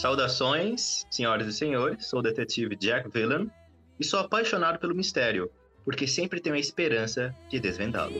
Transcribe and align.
Saudações, 0.00 1.06
senhoras 1.10 1.46
e 1.46 1.52
senhores, 1.52 2.06
sou 2.06 2.20
o 2.20 2.22
detetive 2.22 2.74
Jack 2.74 3.10
Villan 3.10 3.50
e 3.98 4.02
sou 4.02 4.18
apaixonado 4.18 4.78
pelo 4.78 4.94
mistério, 4.94 5.50
porque 5.84 6.06
sempre 6.06 6.40
tenho 6.40 6.56
a 6.56 6.58
esperança 6.58 7.36
de 7.50 7.60
desvendá-lo. 7.60 8.14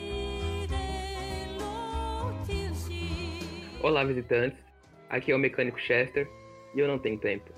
Olá, 3.83 4.05
visitantes. 4.05 4.63
Aqui 5.09 5.33
é 5.33 5.35
o 5.35 5.39
mecânico 5.39 5.81
Chester 5.81 6.29
e 6.75 6.81
eu 6.81 6.87
não 6.87 6.99
tenho 6.99 7.19
tempo. 7.19 7.51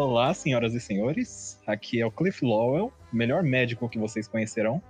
Olá, 0.00 0.32
senhoras 0.32 0.74
e 0.74 0.80
senhores. 0.80 1.60
Aqui 1.66 2.00
é 2.00 2.06
o 2.06 2.10
Cliff 2.12 2.44
Lowell, 2.44 2.92
melhor 3.12 3.42
médico 3.42 3.88
que 3.88 3.98
vocês 3.98 4.28
conhecerão. 4.28 4.80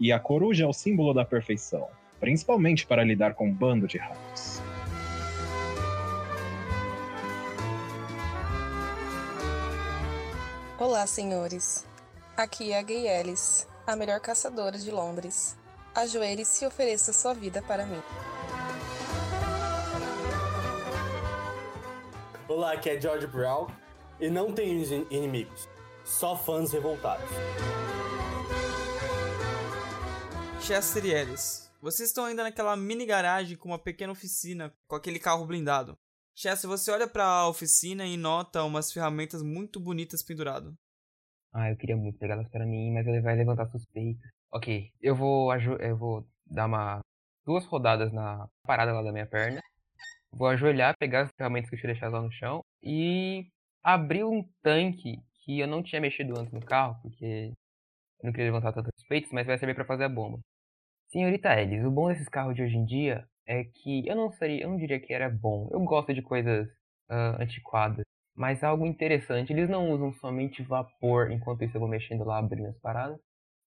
E 0.00 0.10
a 0.10 0.18
coruja 0.18 0.64
é 0.64 0.66
o 0.66 0.72
símbolo 0.72 1.14
da 1.14 1.24
perfeição, 1.24 1.86
principalmente 2.18 2.84
para 2.84 3.04
lidar 3.04 3.34
com 3.34 3.46
um 3.46 3.54
bando 3.54 3.86
de 3.86 3.98
ratos. 3.98 4.60
Olá, 10.76 11.06
senhores. 11.06 11.86
Aqui 12.36 12.72
é 12.72 12.80
a 12.80 12.82
Gay 12.82 13.06
Ellis, 13.06 13.64
a 13.86 13.94
melhor 13.94 14.18
caçadora 14.18 14.76
de 14.76 14.90
Londres. 14.90 15.56
Ajoelhe-se 15.94 16.64
e 16.64 16.66
ofereça 16.66 17.12
sua 17.12 17.32
vida 17.32 17.62
para 17.62 17.86
mim. 17.86 18.02
Olá, 22.48 22.72
aqui 22.72 22.90
é 22.90 23.00
George 23.00 23.28
Brown 23.28 23.68
e 24.20 24.28
não 24.28 24.52
tenho 24.52 24.82
inimigos, 25.10 25.68
só 26.04 26.36
fãs 26.36 26.72
revoltados. 26.72 27.28
Chester 30.60 31.04
e 31.06 31.10
Ellis, 31.10 31.72
vocês 31.80 32.08
estão 32.08 32.24
ainda 32.24 32.42
naquela 32.42 32.76
mini 32.76 33.06
garagem 33.06 33.56
com 33.56 33.68
uma 33.68 33.78
pequena 33.78 34.12
oficina 34.12 34.72
com 34.86 34.96
aquele 34.96 35.18
carro 35.18 35.46
blindado. 35.46 35.96
Chester, 36.34 36.68
você 36.68 36.90
olha 36.90 37.08
para 37.08 37.24
a 37.24 37.48
oficina 37.48 38.04
e 38.04 38.16
nota 38.16 38.64
umas 38.64 38.92
ferramentas 38.92 39.42
muito 39.42 39.80
bonitas 39.80 40.22
pendurado. 40.22 40.76
Ah, 41.52 41.70
eu 41.70 41.76
queria 41.76 41.96
muito 41.96 42.18
pegá-las 42.18 42.48
para 42.48 42.66
mim, 42.66 42.92
mas 42.92 43.06
ele 43.06 43.20
vai 43.20 43.36
levantar 43.36 43.66
suspeitas. 43.70 44.30
Ok, 44.52 44.92
eu 45.00 45.14
vou 45.14 45.54
eu 45.54 45.96
vou 45.96 46.26
dar 46.46 46.66
uma 46.66 47.00
duas 47.44 47.64
rodadas 47.66 48.12
na 48.12 48.48
parada 48.62 48.92
lá 48.92 49.02
da 49.02 49.12
minha 49.12 49.26
perna. 49.26 49.60
Vou 50.30 50.46
ajoelhar, 50.48 50.94
pegar 50.98 51.22
as 51.22 51.30
ferramentas 51.36 51.70
que 51.70 51.76
eu 51.76 51.80
tinha 51.80 51.92
deixado 51.92 52.12
lá 52.12 52.20
no 52.20 52.30
chão 52.30 52.62
e 52.82 53.46
abrir 53.82 54.24
um 54.24 54.42
tanque 54.62 55.22
que 55.44 55.60
eu 55.60 55.66
não 55.66 55.82
tinha 55.82 56.00
mexido 56.00 56.38
antes 56.38 56.52
no 56.52 56.60
carro, 56.60 57.00
porque 57.02 57.52
eu 58.20 58.26
não 58.26 58.32
queria 58.32 58.46
levantar 58.46 58.72
tantos 58.72 58.92
suspeitos, 58.98 59.30
mas 59.32 59.46
vai 59.46 59.58
servir 59.58 59.74
para 59.74 59.84
fazer 59.84 60.04
a 60.04 60.08
bomba. 60.08 60.38
Senhorita 61.08 61.58
Ellis, 61.58 61.84
o 61.84 61.90
bom 61.90 62.08
desses 62.08 62.28
carros 62.28 62.54
de 62.54 62.62
hoje 62.62 62.76
em 62.76 62.84
dia 62.84 63.26
é 63.46 63.64
que 63.64 64.06
eu 64.06 64.14
não 64.14 64.30
seria, 64.30 64.62
eu 64.62 64.68
não 64.68 64.76
diria 64.76 65.00
que 65.00 65.12
era 65.12 65.30
bom. 65.30 65.68
Eu 65.72 65.80
gosto 65.80 66.12
de 66.12 66.20
coisas 66.20 66.68
uh, 67.08 67.40
antiquadas, 67.40 68.04
mas 68.36 68.62
algo 68.62 68.84
interessante. 68.84 69.52
Eles 69.52 69.70
não 69.70 69.90
usam 69.90 70.12
somente 70.14 70.62
vapor, 70.62 71.30
enquanto 71.30 71.64
isso 71.64 71.76
eu 71.76 71.80
vou 71.80 71.88
mexendo 71.88 72.24
lá 72.24 72.38
abrindo 72.38 72.68
as 72.68 72.78
paradas. 72.78 73.18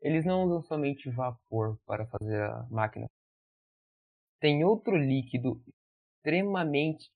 Eles 0.01 0.23
não 0.25 0.43
usam 0.43 0.61
somente 0.63 1.09
vapor 1.09 1.77
para 1.85 2.05
fazer 2.05 2.43
a 2.43 2.67
máquina. 2.69 3.07
Tem 4.39 4.63
outro 4.63 4.95
líquido 4.95 5.61
extremamente 6.17 7.09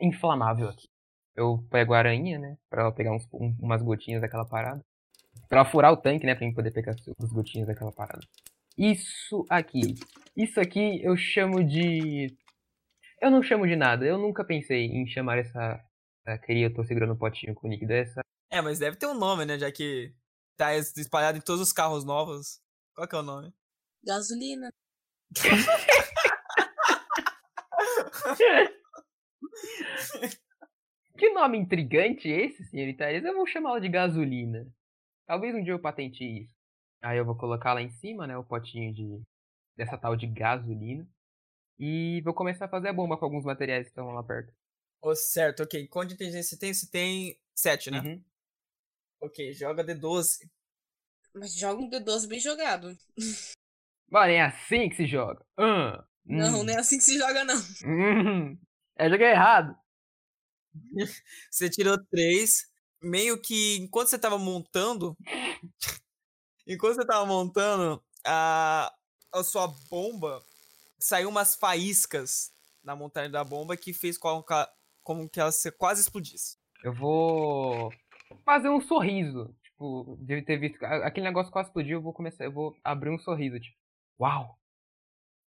inflamável 0.00 0.68
aqui. 0.68 0.88
Eu 1.36 1.62
pego 1.70 1.92
a 1.92 1.98
aranha, 1.98 2.38
né? 2.38 2.56
Pra 2.70 2.82
ela 2.82 2.92
pegar 2.92 3.12
uns, 3.12 3.28
um, 3.32 3.54
umas 3.60 3.82
gotinhas 3.82 4.22
daquela 4.22 4.44
parada. 4.44 4.82
Pra 5.48 5.60
ela 5.60 5.68
furar 5.68 5.92
o 5.92 5.96
tanque, 5.96 6.24
né? 6.24 6.34
Pra 6.34 6.46
mim 6.46 6.54
poder 6.54 6.70
pegar 6.70 6.92
as 6.92 7.32
gotinhas 7.32 7.66
daquela 7.66 7.92
parada. 7.92 8.26
Isso 8.76 9.44
aqui. 9.48 9.94
Isso 10.34 10.58
aqui 10.58 11.02
eu 11.04 11.16
chamo 11.16 11.62
de. 11.62 12.34
Eu 13.20 13.30
não 13.30 13.42
chamo 13.42 13.66
de 13.66 13.76
nada. 13.76 14.04
Eu 14.04 14.18
nunca 14.18 14.44
pensei 14.44 14.86
em 14.86 15.06
chamar 15.06 15.38
essa. 15.38 15.80
Queria, 16.44 16.66
eu 16.66 16.74
tô 16.74 16.82
segurando 16.84 17.12
um 17.12 17.18
potinho 17.18 17.54
com 17.54 17.68
líquido. 17.68 17.92
Essa. 17.92 18.20
É, 18.50 18.60
mas 18.60 18.78
deve 18.78 18.96
ter 18.96 19.06
um 19.06 19.14
nome, 19.14 19.44
né? 19.44 19.58
Já 19.58 19.70
que 19.70 20.12
tá 20.56 20.74
espalhado 20.74 21.38
em 21.38 21.42
todos 21.42 21.60
os 21.60 21.72
carros 21.72 22.04
novos. 22.04 22.60
Qual 22.94 23.06
que 23.06 23.14
é 23.14 23.18
o 23.18 23.22
nome? 23.22 23.52
Gasolina. 24.02 24.72
que 31.16 31.30
nome 31.30 31.58
intrigante 31.58 32.28
esse, 32.28 32.64
senhorita 32.64 33.10
Eu 33.10 33.34
vou 33.34 33.46
chamá-la 33.46 33.78
de 33.78 33.88
gasolina. 33.88 34.66
Talvez 35.26 35.54
um 35.54 35.62
dia 35.62 35.72
eu 35.72 35.80
patente 35.80 36.24
isso. 36.24 36.54
Aí 37.02 37.18
eu 37.18 37.24
vou 37.24 37.36
colocar 37.36 37.72
lá 37.72 37.82
em 37.82 37.90
cima, 37.90 38.26
né, 38.26 38.36
o 38.36 38.44
potinho 38.44 38.92
de 38.92 39.22
dessa 39.76 39.98
tal 39.98 40.16
de 40.16 40.26
gasolina. 40.26 41.06
E 41.78 42.22
vou 42.22 42.32
começar 42.32 42.64
a 42.64 42.68
fazer 42.68 42.88
a 42.88 42.92
bomba 42.92 43.18
com 43.18 43.24
alguns 43.24 43.44
materiais 43.44 43.84
que 43.84 43.90
estão 43.90 44.10
lá 44.12 44.22
perto. 44.22 44.52
Oh, 45.02 45.14
certo, 45.14 45.62
ok. 45.62 45.86
Quanto 45.88 46.08
de 46.08 46.14
inteligência 46.14 46.56
você 46.56 46.58
tem? 46.58 46.72
Você 46.72 46.90
tem 46.90 47.38
7, 47.54 47.90
né? 47.90 48.00
Uhum. 48.00 48.24
Ok, 49.20 49.52
joga 49.52 49.84
D12. 49.84 50.48
Mas 51.34 51.54
joga 51.54 51.82
um 51.82 51.90
D12 51.90 52.26
bem 52.26 52.40
jogado. 52.40 52.96
Mano, 54.08 54.32
é 54.32 54.40
assim 54.40 54.88
que 54.88 54.96
se 54.96 55.06
joga. 55.06 55.44
Uh, 55.58 56.02
não, 56.24 56.60
hum. 56.60 56.64
não 56.64 56.74
é 56.74 56.78
assim 56.78 56.96
que 56.96 57.04
se 57.04 57.18
joga, 57.18 57.44
não. 57.44 57.56
Hum, 57.84 58.58
é 58.96 59.10
jogar 59.10 59.30
errado. 59.30 59.85
Você 61.50 61.70
tirou 61.70 61.98
3. 62.10 62.66
Meio 63.02 63.40
que 63.40 63.76
enquanto 63.76 64.08
você 64.08 64.18
tava 64.18 64.38
montando. 64.38 65.16
Enquanto 66.68 66.96
você 66.96 67.06
tava 67.06 67.24
montando, 67.24 68.02
a, 68.26 68.92
a 69.32 69.44
sua 69.44 69.68
bomba 69.88 70.42
saiu 70.98 71.28
umas 71.28 71.54
faíscas 71.54 72.50
na 72.82 72.96
montagem 72.96 73.30
da 73.30 73.44
bomba 73.44 73.76
que 73.76 73.92
fez 73.92 74.18
com 74.18 74.42
que, 74.42 74.54
como 75.02 75.28
que 75.28 75.38
ela 75.38 75.52
quase 75.78 76.00
explodisse. 76.00 76.56
Eu 76.82 76.92
vou 76.92 77.92
fazer 78.44 78.68
um 78.68 78.80
sorriso. 78.80 79.54
Tipo, 79.62 80.16
deve 80.20 80.42
ter 80.42 80.58
visto. 80.58 80.82
Aquele 80.84 81.26
negócio 81.26 81.52
quase 81.52 81.68
explodiu, 81.68 81.98
eu 81.98 82.02
vou 82.02 82.12
começar. 82.12 82.44
Eu 82.44 82.52
vou 82.52 82.74
abrir 82.82 83.10
um 83.10 83.18
sorriso, 83.18 83.60
tipo, 83.60 83.76
uau! 84.18 84.58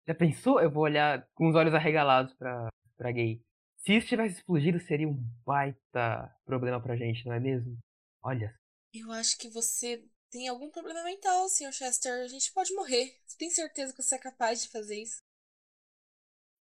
Já 0.07 0.15
pensou? 0.15 0.59
Eu 0.59 0.69
vou 0.69 0.83
olhar 0.83 1.27
com 1.33 1.47
os 1.49 1.55
olhos 1.55 1.73
arregalados 1.73 2.33
pra, 2.35 2.69
pra 2.97 3.11
gay. 3.11 3.41
Se 3.85 3.93
isso 3.93 4.07
tivesse 4.07 4.37
explodido, 4.37 4.79
seria 4.79 5.07
um 5.07 5.15
baita 5.45 6.35
problema 6.43 6.81
pra 6.81 6.95
gente, 6.95 7.23
não 7.27 7.33
é 7.33 7.39
mesmo? 7.39 7.77
Olha. 8.23 8.51
Eu 8.91 9.11
acho 9.11 9.37
que 9.37 9.47
você 9.47 10.03
tem 10.31 10.47
algum 10.47 10.71
problema 10.71 11.03
mental, 11.03 11.47
Sr. 11.47 11.71
Chester. 11.71 12.23
A 12.23 12.27
gente 12.27 12.51
pode 12.51 12.73
morrer. 12.73 13.15
Você 13.27 13.37
tem 13.37 13.51
certeza 13.51 13.93
que 13.93 14.01
você 14.01 14.15
é 14.15 14.19
capaz 14.19 14.63
de 14.63 14.69
fazer 14.69 14.99
isso? 14.99 15.19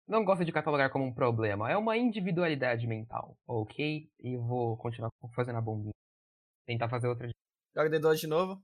Não 0.08 0.24
gosto 0.24 0.44
de 0.44 0.50
catalogar 0.50 0.90
como 0.90 1.04
um 1.04 1.14
problema. 1.14 1.70
É 1.70 1.76
uma 1.76 1.96
individualidade 1.96 2.88
mental, 2.88 3.38
ok? 3.46 4.10
E 4.18 4.36
vou 4.36 4.76
continuar 4.76 5.10
fazendo 5.32 5.58
a 5.58 5.62
bombinha. 5.62 5.94
Tentar 6.66 6.88
fazer 6.88 7.06
outra. 7.06 7.30
Joga 7.72 7.88
D2 7.88 8.16
de 8.16 8.26
novo. 8.26 8.60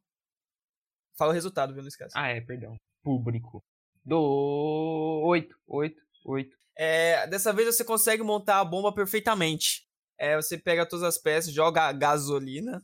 Fala 1.17 1.31
o 1.31 1.35
resultado, 1.35 1.73
viu? 1.73 1.83
Não 1.83 1.89
esquece. 1.89 2.13
Ah, 2.19 2.27
é, 2.27 2.41
perdão. 2.41 2.77
Público. 3.05 3.63
Do. 4.05 5.23
Oito. 5.27 5.57
Oito. 5.69 6.08
Oito. 6.25 6.57
É, 6.77 7.27
dessa 7.27 7.53
vez 7.53 7.75
você 7.75 7.85
consegue 7.85 8.23
montar 8.23 8.61
a 8.61 8.65
bomba 8.65 8.93
perfeitamente. 8.93 9.87
É, 10.19 10.37
você 10.37 10.57
pega 10.57 10.87
todas 10.87 11.05
as 11.05 11.19
peças, 11.19 11.53
joga 11.53 11.93
gasolina 11.93 12.83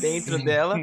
dentro 0.00 0.38
dela 0.44 0.76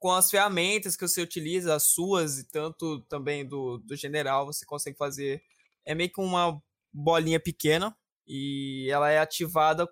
com 0.00 0.10
as 0.10 0.30
ferramentas 0.30 0.96
que 0.96 1.06
você 1.06 1.20
utiliza, 1.20 1.74
as 1.74 1.92
suas 1.92 2.38
e 2.38 2.50
tanto 2.50 3.02
também 3.02 3.46
do, 3.46 3.78
do 3.78 3.94
general, 3.94 4.46
você 4.46 4.64
consegue 4.64 4.96
fazer. 4.96 5.42
É 5.84 5.94
meio 5.94 6.10
que 6.10 6.20
uma 6.20 6.60
bolinha 6.92 7.38
pequena 7.38 7.94
e 8.26 8.88
ela 8.90 9.10
é 9.10 9.18
ativada 9.18 9.86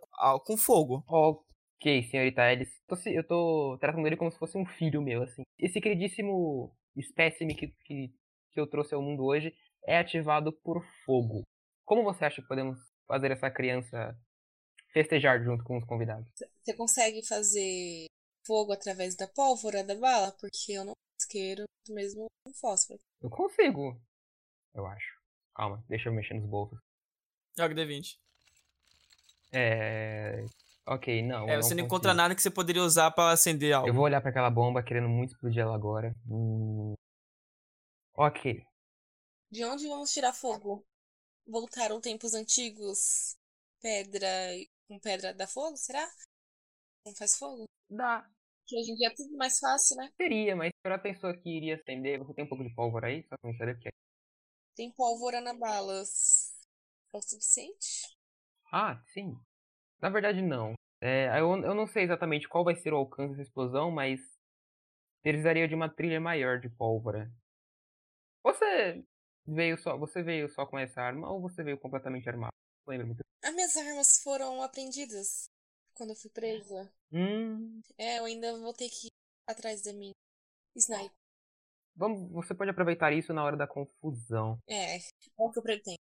com 0.44 0.56
fogo. 0.56 1.05
Ok, 1.06 2.02
senhorita 2.05 2.50
Ellis. 2.50 2.70
Eu 3.06 3.23
tô 3.23 3.76
tratando 3.79 4.06
ele 4.06 4.17
como 4.17 4.31
se 4.31 4.38
fosse 4.38 4.56
um 4.56 4.64
filho 4.64 5.02
meu, 5.02 5.23
assim. 5.23 5.43
Esse 5.58 5.79
queridíssimo 5.79 6.75
espécime 6.96 7.55
que, 7.55 7.69
que, 7.84 8.11
que 8.50 8.61
eu 8.61 8.67
trouxe 8.67 8.94
ao 8.94 9.02
mundo 9.02 9.25
hoje 9.25 9.55
é 9.88 9.99
ativado 9.99 10.52
por 10.52 10.85
fogo. 11.06 11.43
Como 11.85 12.05
você 12.05 12.26
acha 12.26 12.43
que 12.43 12.46
podemos 12.46 12.79
fazer 13.06 13.31
essa 13.31 13.50
criança 13.50 14.14
festejar 14.93 15.43
junto 15.43 15.64
com 15.64 15.79
os 15.79 15.85
convidados? 15.85 16.29
Você 16.62 16.75
consegue 16.76 17.26
fazer 17.26 18.05
fogo 18.46 18.73
através 18.73 19.17
da 19.17 19.26
pólvora 19.26 19.82
da 19.82 19.94
bala, 19.94 20.31
porque 20.38 20.73
eu 20.73 20.85
não 20.85 20.93
isqueiro 21.19 21.64
mesmo 21.88 22.26
com 22.44 22.52
fósforo. 22.52 23.00
Eu 23.23 23.31
consigo. 23.31 23.99
Eu 24.75 24.87
acho. 24.87 25.19
Calma, 25.56 25.82
deixa 25.88 26.11
eu 26.11 26.12
mexer 26.12 26.34
nos 26.34 26.49
bolsos. 26.49 26.79
Joga 27.56 27.75
D20. 27.75 28.19
É. 29.52 30.44
Ok, 30.87 31.23
não. 31.23 31.49
É, 31.49 31.56
você 31.56 31.70
não, 31.70 31.79
não 31.79 31.87
encontra 31.87 32.12
nada 32.12 32.34
que 32.34 32.43
você 32.43 32.50
poderia 32.50 32.82
usar 32.82 33.11
para 33.11 33.32
acender 33.32 33.73
algo. 33.73 33.88
Eu 33.88 33.94
vou 33.94 34.05
olhar 34.05 34.20
para 34.20 34.31
aquela 34.31 34.50
bomba 34.50 34.82
querendo 34.82 35.08
muito 35.08 35.32
explodir 35.32 35.62
ela 35.62 35.75
agora. 35.75 36.14
Hum... 36.29 36.94
Ok. 38.14 38.62
De 39.50 39.64
onde 39.64 39.88
vamos 39.88 40.12
tirar 40.12 40.34
fogo? 40.34 40.84
Voltaram 41.46 42.00
tempos 42.00 42.34
antigos? 42.34 43.36
Pedra 43.80 44.28
com 44.86 44.98
pedra 44.98 45.32
dá 45.34 45.46
fogo, 45.46 45.76
será? 45.76 46.06
Não 47.04 47.14
faz 47.14 47.36
fogo? 47.36 47.64
Dá. 47.88 48.28
Que 48.66 48.78
hoje 48.78 48.92
em 48.92 48.94
dia 48.94 49.08
é 49.08 49.14
tudo 49.14 49.36
mais 49.36 49.58
fácil, 49.58 49.96
né? 49.96 50.10
Seria, 50.16 50.54
mas 50.54 50.70
para 50.82 50.96
a 50.96 50.98
pessoa 50.98 51.34
que 51.34 51.48
iria 51.48 51.76
acender, 51.76 52.18
você 52.18 52.34
tem 52.34 52.44
um 52.44 52.48
pouco 52.48 52.64
de 52.64 52.74
pólvora 52.74 53.06
aí? 53.06 53.22
Só 53.22 53.36
pra 53.40 53.50
eu 53.50 53.56
saber 53.56 53.76
o 53.76 53.78
que 53.78 53.88
é. 53.88 53.90
Tem 54.74 54.92
pólvora 54.92 55.40
na 55.40 55.54
balas. 55.54 56.54
É 57.12 57.16
o 57.16 57.22
suficiente? 57.22 58.14
Ah, 58.70 59.02
sim. 59.14 59.34
Na 60.00 60.10
verdade, 60.10 60.42
não. 60.42 60.74
É, 61.00 61.40
eu, 61.40 61.50
eu 61.62 61.74
não 61.74 61.86
sei 61.86 62.04
exatamente 62.04 62.48
qual 62.48 62.64
vai 62.64 62.76
ser 62.76 62.92
o 62.92 62.96
alcance 62.96 63.30
dessa 63.30 63.48
explosão, 63.48 63.90
mas 63.90 64.20
precisaria 65.22 65.66
de 65.66 65.74
uma 65.74 65.88
trilha 65.88 66.20
maior 66.20 66.60
de 66.60 66.68
pólvora. 66.68 67.30
Você 68.42 69.04
veio 69.48 69.78
só, 69.78 69.96
você 69.96 70.22
veio 70.22 70.48
só 70.48 70.66
com 70.66 70.78
essa 70.78 71.00
arma 71.00 71.30
ou 71.30 71.40
você 71.40 71.62
veio 71.62 71.78
completamente 71.78 72.28
armado? 72.28 72.52
Não 72.86 72.92
lembro 72.92 73.06
muito. 73.08 73.20
As 73.42 73.54
minhas 73.54 73.76
armas 73.76 74.20
foram 74.22 74.62
apreendidas 74.62 75.46
quando 75.94 76.10
eu 76.10 76.16
fui 76.16 76.30
presa. 76.30 76.90
Hum, 77.12 77.80
É, 77.96 78.18
eu 78.18 78.24
ainda 78.24 78.56
vou 78.58 78.72
ter 78.72 78.88
que 78.88 79.06
ir 79.06 79.10
atrás 79.48 79.82
da 79.82 79.92
minha 79.92 80.12
sniper. 80.76 81.10
vamos, 81.96 82.30
você 82.30 82.54
pode 82.54 82.70
aproveitar 82.70 83.12
isso 83.12 83.32
na 83.32 83.42
hora 83.42 83.56
da 83.56 83.66
confusão. 83.66 84.58
É, 84.68 84.96
é 84.96 85.00
o 85.36 85.50
que 85.50 85.58
eu 85.58 85.62
pretendo. 85.62 85.96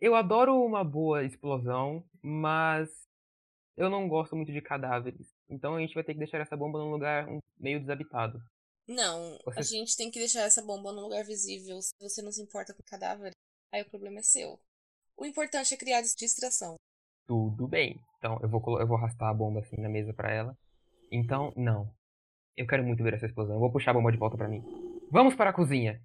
Eu 0.00 0.14
adoro 0.14 0.54
uma 0.62 0.84
boa 0.84 1.24
explosão, 1.24 2.04
mas 2.22 2.88
eu 3.76 3.88
não 3.90 4.08
gosto 4.08 4.36
muito 4.36 4.52
de 4.52 4.60
cadáveres. 4.60 5.28
Então 5.48 5.74
a 5.76 5.80
gente 5.80 5.94
vai 5.94 6.04
ter 6.04 6.12
que 6.12 6.18
deixar 6.18 6.40
essa 6.40 6.56
bomba 6.56 6.78
num 6.78 6.90
lugar 6.90 7.26
meio 7.58 7.80
desabitado. 7.80 8.40
Não, 8.88 9.38
a 9.54 9.62
gente 9.62 9.96
tem 9.96 10.10
que 10.10 10.18
deixar 10.18 10.42
essa 10.42 10.62
bomba 10.62 10.92
num 10.92 11.02
lugar 11.02 11.24
visível. 11.24 11.80
Se 11.82 11.92
você 12.00 12.22
não 12.22 12.32
se 12.32 12.42
importa 12.42 12.72
com 12.72 12.80
o 12.80 12.90
cadáver, 12.90 13.32
aí 13.72 13.82
o 13.82 13.90
problema 13.90 14.20
é 14.20 14.22
seu. 14.22 14.58
O 15.16 15.26
importante 15.26 15.74
é 15.74 15.76
criar 15.76 16.00
distração. 16.00 16.76
Tudo 17.26 17.68
bem. 17.68 18.00
Então 18.16 18.38
eu 18.42 18.48
vou, 18.48 18.80
eu 18.80 18.86
vou 18.86 18.96
arrastar 18.96 19.28
a 19.28 19.34
bomba 19.34 19.60
assim 19.60 19.76
na 19.80 19.88
mesa 19.88 20.14
pra 20.14 20.32
ela. 20.32 20.56
Então, 21.12 21.52
não. 21.56 21.92
Eu 22.56 22.66
quero 22.66 22.82
muito 22.82 23.02
ver 23.02 23.14
essa 23.14 23.26
explosão. 23.26 23.56
Eu 23.56 23.60
vou 23.60 23.70
puxar 23.70 23.90
a 23.90 23.94
bomba 23.94 24.10
de 24.10 24.18
volta 24.18 24.36
pra 24.36 24.48
mim. 24.48 24.62
Vamos 25.10 25.34
para 25.34 25.50
a 25.50 25.52
cozinha. 25.52 26.00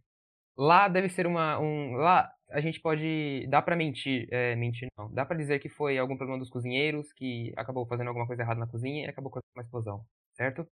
Lá 0.57 0.87
deve 0.87 1.09
ser 1.09 1.25
uma. 1.25 1.59
Um, 1.59 1.95
lá 1.95 2.31
a 2.49 2.61
gente 2.61 2.79
pode. 2.79 3.47
Dá 3.47 3.61
pra 3.61 3.75
mentir. 3.75 4.27
É, 4.31 4.55
mentir 4.55 4.87
não. 4.97 5.11
Dá 5.11 5.25
pra 5.25 5.37
dizer 5.37 5.59
que 5.59 5.69
foi 5.69 5.97
algum 5.97 6.15
problema 6.17 6.39
dos 6.39 6.49
cozinheiros 6.49 7.11
que 7.13 7.51
acabou 7.57 7.87
fazendo 7.87 8.09
alguma 8.09 8.27
coisa 8.27 8.43
errada 8.43 8.59
na 8.59 8.67
cozinha 8.67 9.05
e 9.05 9.09
acabou 9.09 9.31
com 9.31 9.39
uma 9.55 9.63
explosão. 9.63 10.05
Certo? 10.33 10.67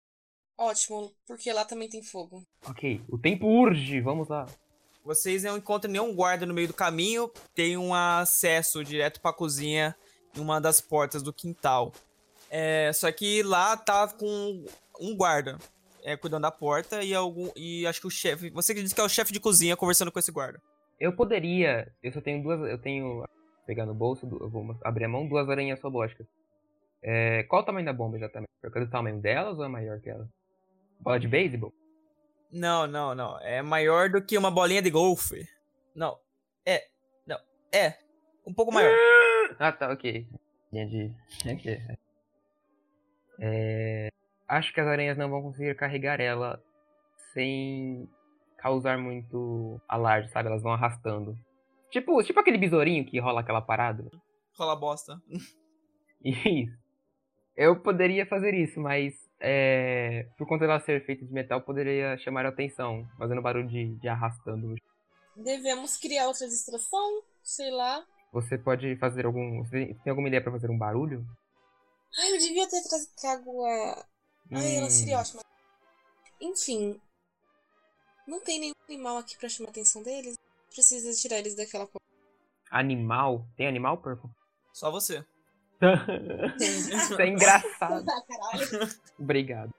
Ótimo, 0.59 1.13
porque 1.25 1.53
lá 1.53 1.65
também 1.65 1.89
tem 1.89 2.03
fogo. 2.03 2.43
Ok. 2.67 3.01
O 3.09 3.17
tempo 3.17 3.47
urge. 3.47 4.01
Vamos 4.01 4.29
lá. 4.29 4.47
Vocês 5.05 5.45
não 5.45 5.57
encontram 5.57 5.91
nenhum 5.91 6.15
guarda 6.15 6.45
no 6.45 6.53
meio 6.53 6.69
do 6.69 6.75
caminho, 6.75 7.31
tem 7.55 7.79
um 7.79 7.95
acesso 7.95 8.85
direto 8.85 9.21
pra 9.23 9.33
cozinha 9.33 9.97
em 10.37 10.41
uma 10.41 10.61
das 10.61 10.81
portas 10.81 11.23
do 11.23 11.33
quintal. 11.33 11.93
É, 12.51 12.91
só 12.93 13.11
que 13.11 13.43
lá 13.43 13.77
tá 13.77 14.09
com 14.09 14.67
um 15.01 15.17
guarda 15.17 15.57
é, 16.03 16.17
cuidando 16.17 16.43
da 16.43 16.51
porta 16.51 17.03
e 17.03 17.15
algum 17.15 17.51
e 17.55 17.87
acho 17.87 18.01
que 18.01 18.07
o 18.07 18.11
chefe, 18.11 18.51
você 18.51 18.75
que 18.75 18.83
disse 18.83 18.95
que 18.95 19.01
é 19.01 19.05
o 19.05 19.09
chefe 19.09 19.33
de 19.33 19.41
cozinha 19.41 19.77
conversando 19.77 20.13
com 20.13 20.19
esse 20.19 20.33
guarda. 20.33 20.61
Eu 20.99 21.13
poderia. 21.13 21.93
Eu 22.03 22.13
só 22.13 22.21
tenho 22.21 22.43
duas. 22.43 22.61
Eu 22.69 22.79
tenho. 22.79 23.25
Pegar 23.67 23.85
no 23.85 23.95
bolso, 23.95 24.27
eu 24.41 24.49
vou 24.49 24.75
abrir 24.83 25.05
a 25.05 25.09
mão, 25.09 25.29
duas 25.29 25.49
aranhas 25.49 25.81
robóticas. 25.81 26.27
É, 27.03 27.43
qual 27.45 27.61
o 27.61 27.65
tamanho 27.65 27.85
da 27.85 27.93
bomba 27.93 28.17
exatamente? 28.17 28.49
Eu 28.63 28.71
quero 28.71 28.87
o 28.87 28.91
tamanho 28.91 29.21
delas 29.21 29.59
ou 29.59 29.65
é 29.65 29.69
maior 29.69 30.01
que 30.01 30.09
ela? 30.09 30.27
Bola 31.01 31.19
de 31.19 31.29
beisebol? 31.29 31.73
Não, 32.51 32.87
não, 32.87 33.15
não, 33.15 33.39
é 33.41 33.61
maior 33.63 34.09
do 34.09 34.25
que 34.25 34.39
uma 34.39 34.51
bolinha 34.51 34.83
de 34.83 34.91
golfe. 34.91 35.47
Não. 35.95 36.19
É, 36.65 36.87
não. 37.27 37.39
É 37.73 37.95
um 38.47 38.55
pouco 38.55 38.73
maior. 38.73 38.95
Ah, 39.59 39.73
tá, 39.73 39.91
ok. 39.91 40.27
Entendi. 40.73 41.15
Ok. 41.47 41.81
É, 43.41 44.09
acho 44.49 44.73
que 44.73 44.81
as 44.81 44.87
aranhas 44.87 45.17
não 45.17 45.29
vão 45.29 45.43
conseguir 45.43 45.75
carregar 45.75 46.21
ela 46.21 46.63
sem 47.33 48.09
causar 48.57 48.99
muito 48.99 49.81
alarde, 49.87 50.31
sabe? 50.31 50.49
Elas 50.49 50.63
vão 50.63 50.73
arrastando. 50.73 51.39
Tipo, 51.91 52.23
tipo 52.23 52.41
aquele 52.41 52.59
besourinho 52.59 53.05
que 53.05 53.19
rola 53.19 53.41
aquela 53.41 53.61
parada. 53.61 54.05
Rola 54.57 54.77
bosta. 54.77 55.21
Isso. 56.25 56.77
Eu 57.61 57.75
poderia 57.83 58.25
fazer 58.25 58.55
isso, 58.55 58.79
mas 58.81 59.13
é, 59.41 60.29
por 60.39 60.47
conta 60.47 60.65
dela 60.65 60.79
ser 60.79 61.05
feita 61.05 61.27
de 61.27 61.33
metal, 61.33 61.61
poderia 61.61 62.17
chamar 62.19 62.47
a 62.47 62.51
atenção, 62.51 63.05
fazendo 63.19 63.43
barulho 63.43 63.67
de, 63.67 63.97
de 63.97 64.07
arrastando. 64.07 64.77
Devemos 65.35 65.97
criar 65.97 66.29
outra 66.29 66.47
distração? 66.47 67.21
Sei 67.43 67.69
lá. 67.73 68.07
Você 68.33 68.57
pode 68.57 68.97
fazer 68.99 69.27
algum. 69.27 69.65
Você 69.65 69.93
tem 70.05 70.11
alguma 70.11 70.29
ideia 70.29 70.41
pra 70.41 70.53
fazer 70.53 70.71
um 70.71 70.79
barulho? 70.79 71.27
Ai, 72.17 72.33
eu 72.33 72.39
devia 72.39 72.69
ter 72.69 72.81
tra- 72.83 73.21
trago 73.21 73.65
a. 73.65 74.07
Ai, 74.53 74.77
ela 74.77 74.87
Hum, 74.87 74.91
seria 74.91 75.19
ótima. 75.19 75.43
Enfim. 76.41 77.01
Não 78.25 78.41
tem 78.41 78.61
nenhum 78.61 78.75
animal 78.89 79.17
aqui 79.19 79.37
pra 79.37 79.49
chamar 79.49 79.71
a 79.71 79.73
atenção 79.73 80.01
deles. 80.03 80.37
Precisa 80.71 81.13
tirar 81.21 81.39
eles 81.39 81.57
daquela 81.57 81.87
porta. 81.87 82.07
Animal? 82.71 83.45
Tem 83.57 83.67
animal, 83.67 83.99
Purple? 83.99 84.31
Só 84.73 84.93
você. 84.93 85.25
Isso 86.59 87.21
é 87.21 87.29
engraçado. 87.29 88.05
Obrigado. 89.19 89.73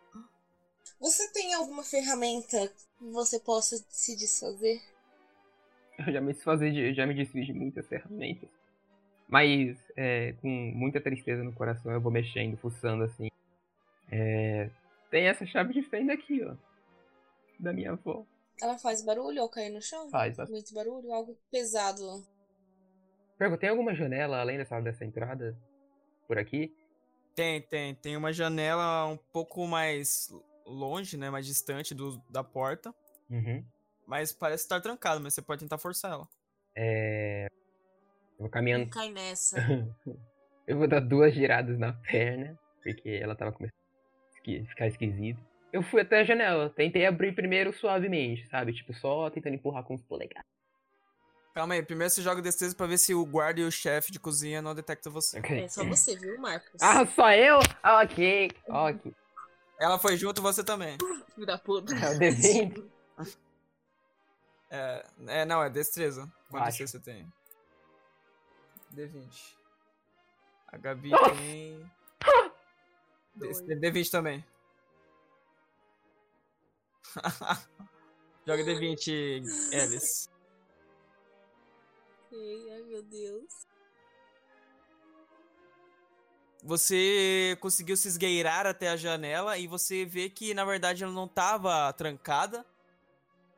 Você 1.00 1.32
tem 1.32 1.54
alguma 1.54 1.84
ferramenta 1.84 2.68
que 2.68 3.06
você 3.12 3.40
possa 3.40 3.78
se 3.90 4.18
desfazer? 4.18 4.82
Eu 5.98 6.14
já 6.14 6.22
me 6.22 6.34
desfazi 6.34 6.72
de, 6.72 6.94
já 6.94 7.06
me 7.06 7.14
desfiz 7.14 7.46
de 7.46 7.54
muitas 7.54 7.88
ferramentas. 7.88 8.50
Mas 9.28 9.78
é, 9.96 10.34
com 10.42 10.48
muita 10.48 11.00
tristeza 11.00 11.44
no 11.44 11.54
coração 11.54 11.92
eu 11.92 12.02
vou 12.02 12.12
mexendo, 12.12 12.58
fuçando 12.58 13.04
assim. 13.04 13.30
É, 14.12 14.70
tem 15.12 15.28
essa 15.28 15.46
chave 15.46 15.74
de 15.74 15.84
fenda 15.84 16.14
aqui, 16.14 16.44
ó. 16.44 16.56
Da 17.60 17.72
minha 17.72 17.92
avó. 17.92 18.26
Ela 18.62 18.78
faz 18.78 19.04
barulho 19.04 19.42
ao 19.42 19.50
cair 19.50 19.70
no 19.70 19.82
chão? 19.82 20.10
Faz 20.10 20.36
bastante. 20.36 20.52
Muito 20.52 20.74
barulho? 20.74 21.14
Algo 21.14 21.38
pesado. 21.52 22.26
Pergunta, 23.38 23.62
tem 23.62 23.70
alguma 23.70 23.94
janela 23.94 24.40
além 24.40 24.58
dessa, 24.58 24.80
dessa 24.82 25.06
entrada? 25.06 25.56
Por 26.30 26.38
aqui? 26.38 26.72
Tem, 27.34 27.60
tem. 27.60 27.96
Tem 27.96 28.16
uma 28.16 28.32
janela 28.32 29.08
um 29.08 29.18
pouco 29.18 29.66
mais 29.66 30.32
longe, 30.64 31.18
né? 31.18 31.32
Mais 31.32 31.44
distante 31.44 31.96
do, 31.96 32.22
da 32.30 32.44
porta. 32.44 32.94
Uhum. 33.28 33.66
Mas 34.06 34.32
parece 34.32 34.62
estar 34.62 34.80
trancada, 34.80 35.20
mas 35.20 35.34
você 35.34 35.42
pode 35.42 35.62
tentar 35.62 35.80
forçar 35.80 36.12
ela. 36.12 36.28
É, 36.76 37.48
eu 38.34 38.42
vou 38.42 38.50
caminhando. 38.50 38.84
Não 38.84 38.92
cai 38.92 39.10
nessa. 39.10 39.58
eu 40.68 40.78
vou 40.78 40.88
dar 40.88 41.00
duas 41.00 41.34
giradas 41.34 41.80
na 41.80 41.94
perna, 41.94 42.60
porque 42.84 43.10
ela 43.10 43.36
tava 43.36 43.52
começando 43.52 43.80
a 43.82 44.66
ficar 44.70 44.86
esquisita. 44.86 45.42
Eu 45.74 45.82
fui 45.82 46.02
até 46.02 46.20
a 46.20 46.24
janela, 46.24 46.70
tentei 46.70 47.08
abrir 47.08 47.34
primeiro 47.34 47.74
suavemente, 47.74 48.48
sabe? 48.50 48.72
Tipo, 48.74 48.94
só 48.94 49.32
tentando 49.32 49.56
empurrar 49.56 49.84
com 49.84 49.96
os 49.96 50.04
polegares. 50.04 50.48
Calma 51.54 51.74
aí, 51.74 51.84
primeiro 51.84 52.10
você 52.14 52.22
joga 52.22 52.42
destreza 52.42 52.76
pra 52.76 52.86
ver 52.86 52.98
se 52.98 53.14
o 53.14 53.26
guarda 53.26 53.60
e 53.60 53.64
o 53.66 53.72
chefe 53.72 54.12
de 54.12 54.20
cozinha 54.20 54.62
não 54.62 54.74
detectam 54.76 55.12
você. 55.12 55.40
Ok. 55.40 55.66
É 55.66 55.68
só 55.68 55.84
você, 55.84 56.16
viu, 56.16 56.40
Marcos? 56.40 56.82
Ah, 56.82 57.06
só 57.06 57.32
eu? 57.32 57.60
Ah, 57.84 58.02
ok, 58.04 58.52
ok. 58.68 59.14
Ela 59.80 59.98
foi 59.98 60.16
junto 60.18 60.42
você 60.42 60.64
também. 60.64 60.98
Filho 61.34 61.48
da 61.48 61.58
puta. 61.58 61.94
É 61.94 62.10
o 62.16 62.20
D20. 62.20 62.90
É, 64.72 65.04
é 65.26 65.46
não, 65.46 65.64
é 65.64 65.70
destreza. 65.70 66.32
Quanto 66.48 66.62
Baixo. 66.66 66.88
você 66.88 67.00
tem? 67.00 67.28
D20. 68.94 69.56
A 70.68 70.78
Gabi 70.78 71.10
Nossa! 71.10 71.32
tem. 71.36 71.92
Dois. 73.34 73.62
D- 73.66 73.76
D20 73.78 74.12
também. 74.12 74.46
Joga 78.46 78.64
D20, 78.64 79.44
Alice. 79.74 80.30
Ok, 82.32 82.72
Ai, 82.72 82.84
meu 82.84 83.02
Deus. 83.04 83.68
Você 86.64 87.58
conseguiu 87.62 87.96
se 87.96 88.08
esgueirar 88.08 88.68
até 88.68 88.90
a 88.90 88.98
janela 88.98 89.58
e 89.58 89.66
você 89.66 90.06
vê 90.06 90.30
que 90.30 90.54
na 90.54 90.66
verdade 90.66 91.04
ela 91.04 91.14
não 91.14 91.28
tava 91.28 91.92
trancada. 91.94 92.66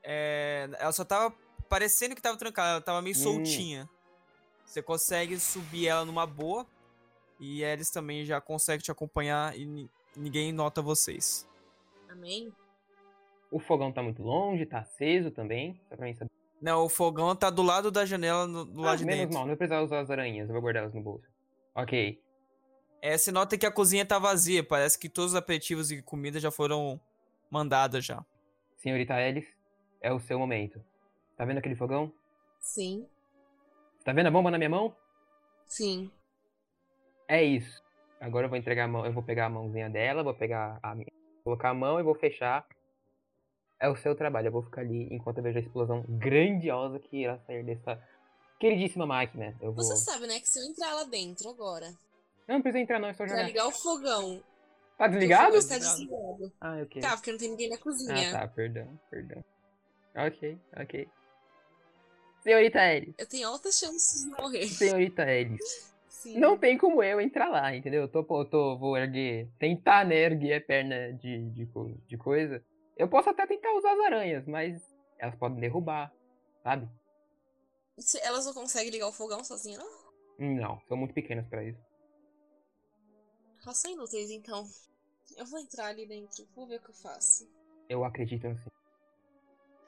É, 0.03 0.69
ela 0.79 0.91
só 0.91 1.03
tava 1.03 1.35
parecendo 1.67 2.15
que 2.15 2.21
tava 2.21 2.37
trancada, 2.37 2.69
ela 2.73 2.81
tava 2.81 3.01
meio 3.01 3.15
Hum. 3.15 3.19
soltinha. 3.19 3.89
Você 4.65 4.81
consegue 4.81 5.39
subir 5.39 5.87
ela 5.87 6.05
numa 6.05 6.25
boa 6.27 6.65
e 7.39 7.63
eles 7.63 7.89
também 7.89 8.23
já 8.23 8.39
conseguem 8.39 8.83
te 8.83 8.91
acompanhar 8.91 9.57
e 9.57 9.65
ni- 9.65 9.89
ninguém 10.15 10.51
nota 10.53 10.81
vocês. 10.81 11.47
Amém? 12.07 12.53
O 13.49 13.59
fogão 13.59 13.91
tá 13.91 14.01
muito 14.03 14.21
longe, 14.21 14.65
tá 14.65 14.79
aceso 14.79 15.31
também, 15.31 15.81
só 15.89 15.95
pra 15.95 16.05
mim 16.05 16.13
saber. 16.13 16.29
Não, 16.61 16.85
o 16.85 16.89
fogão 16.89 17.35
tá 17.35 17.49
do 17.49 17.63
lado 17.63 17.89
da 17.89 18.05
janela, 18.05 18.45
no- 18.45 18.65
do 18.65 18.81
Ah, 18.83 18.87
lado 18.87 18.99
de 18.99 19.05
menos 19.05 19.21
dentro. 19.21 19.33
mal, 19.33 19.43
não 19.43 19.49
vou 19.49 19.57
precisar 19.57 19.81
usar 19.81 19.99
as 20.01 20.11
aranhas, 20.11 20.47
eu 20.47 20.53
vou 20.53 20.61
guardar 20.61 20.83
elas 20.83 20.93
no 20.93 21.01
bolso. 21.01 21.25
Ok. 21.73 22.21
É, 23.01 23.17
você 23.17 23.31
nota 23.31 23.57
que 23.57 23.65
a 23.65 23.71
cozinha 23.71 24.05
tá 24.05 24.19
vazia, 24.19 24.63
parece 24.63 24.99
que 24.99 25.09
todos 25.09 25.31
os 25.31 25.35
aperitivos 25.37 25.91
e 25.91 26.03
comida 26.03 26.39
já 26.39 26.51
foram 26.51 27.01
mandadas 27.49 28.05
já. 28.05 28.23
Senhorita 28.77 29.15
Alice, 29.15 29.51
é 29.99 30.13
o 30.13 30.19
seu 30.19 30.37
momento. 30.37 30.79
Tá 31.35 31.45
vendo 31.45 31.57
aquele 31.57 31.75
fogão? 31.75 32.13
Sim. 32.59 33.07
Tá 34.05 34.13
vendo 34.13 34.27
a 34.27 34.31
bomba 34.31 34.51
na 34.51 34.57
minha 34.59 34.69
mão? 34.69 34.95
Sim. 35.65 36.11
É 37.27 37.43
isso. 37.43 37.81
Agora 38.19 38.45
eu 38.45 38.49
vou 38.49 38.57
entregar 38.57 38.85
a 38.85 38.87
mão, 38.87 39.03
eu 39.03 39.11
vou 39.13 39.23
pegar 39.23 39.47
a 39.47 39.49
mãozinha 39.49 39.89
dela, 39.89 40.21
vou 40.23 40.33
pegar 40.35 40.77
a 40.83 40.93
minha, 40.93 41.07
colocar 41.43 41.69
a 41.69 41.73
mão 41.73 41.99
e 41.99 42.03
vou 42.03 42.13
fechar. 42.13 42.67
É 43.81 43.89
o 43.89 43.95
seu 43.95 44.15
trabalho. 44.15 44.47
Eu 44.47 44.51
vou 44.51 44.61
ficar 44.61 44.81
ali 44.81 45.07
enquanto 45.11 45.37
eu 45.39 45.43
vejo 45.43 45.57
a 45.57 45.61
explosão 45.61 46.05
grandiosa 46.07 46.99
que 46.99 47.17
irá 47.23 47.39
sair 47.39 47.63
dessa 47.63 47.99
queridíssima 48.59 49.07
máquina. 49.07 49.55
Eu 49.59 49.73
vou. 49.73 49.83
Você 49.83 49.95
sabe, 49.95 50.27
né, 50.27 50.39
que 50.39 50.47
se 50.47 50.59
eu 50.59 50.63
entrar 50.65 50.93
lá 50.93 51.03
dentro 51.03 51.49
agora, 51.49 51.87
Não, 52.47 52.55
não 52.55 52.61
precisa 52.61 52.79
entrar, 52.79 52.99
não, 52.99 53.07
é 53.07 53.13
só 53.13 53.25
pra 53.25 53.27
jogar. 53.33 53.43
ligar 53.47 53.67
o 53.67 53.71
fogão, 53.71 54.43
Tá 54.99 55.07
desligado? 55.07 55.55
está 55.55 55.79
desligado. 55.79 56.53
Ah, 56.61 56.77
ok. 56.83 57.01
Tá, 57.01 57.15
porque 57.17 57.31
não 57.31 57.39
tem 57.39 57.49
ninguém 57.49 57.69
na 57.69 57.77
cozinha. 57.79 58.29
Ah, 58.29 58.39
tá, 58.41 58.47
perdão, 58.49 58.99
perdão. 59.09 59.43
Ok, 60.15 60.59
ok. 60.79 61.09
Senhorita 62.43 62.79
Ellis, 62.93 63.15
Eu 63.17 63.25
tenho 63.27 63.47
altas 63.47 63.79
chances 63.79 64.23
de 64.25 64.29
morrer. 64.39 64.67
senhorita 64.67 65.23
Ellis. 65.23 65.91
Sim. 66.07 66.37
Não 66.37 66.55
tem 66.55 66.77
como 66.77 67.01
eu 67.01 67.19
entrar 67.19 67.49
lá, 67.49 67.75
entendeu? 67.75 68.03
Eu 68.03 68.07
tô, 68.07 68.19
eu 68.19 68.45
tô, 68.45 68.77
vou 68.77 68.95
erguer, 68.95 69.47
tentar, 69.57 70.05
né, 70.05 70.17
erguer 70.17 70.53
a 70.53 70.61
perna 70.61 71.13
de, 71.13 71.49
de, 71.49 71.67
de 72.07 72.17
coisa. 72.17 72.63
Eu 73.01 73.07
posso 73.09 73.31
até 73.31 73.47
tentar 73.47 73.73
usar 73.73 73.93
as 73.93 73.99
aranhas, 73.99 74.45
mas 74.47 74.79
elas 75.17 75.33
podem 75.35 75.59
derrubar, 75.59 76.13
sabe? 76.61 76.87
Se- 77.97 78.19
Elas 78.21 78.45
não 78.45 78.53
conseguem 78.53 78.91
ligar 78.91 79.07
o 79.07 79.11
fogão 79.11 79.43
sozinha, 79.43 79.79
não? 79.79 80.11
Não, 80.37 80.79
são 80.87 80.95
muito 80.95 81.11
pequenas 81.11 81.47
pra 81.47 81.63
isso. 81.63 81.79
Elas 83.63 83.77
são 83.77 83.89
inúteis, 83.91 84.29
então. 84.29 84.69
Eu 85.35 85.47
vou 85.47 85.59
entrar 85.59 85.87
ali 85.87 86.05
dentro, 86.05 86.47
vou 86.55 86.67
ver 86.67 86.75
o 86.75 86.83
que 86.83 86.91
eu 86.91 86.93
faço. 86.93 87.49
Eu 87.89 88.05
acredito 88.05 88.45
assim. 88.45 88.69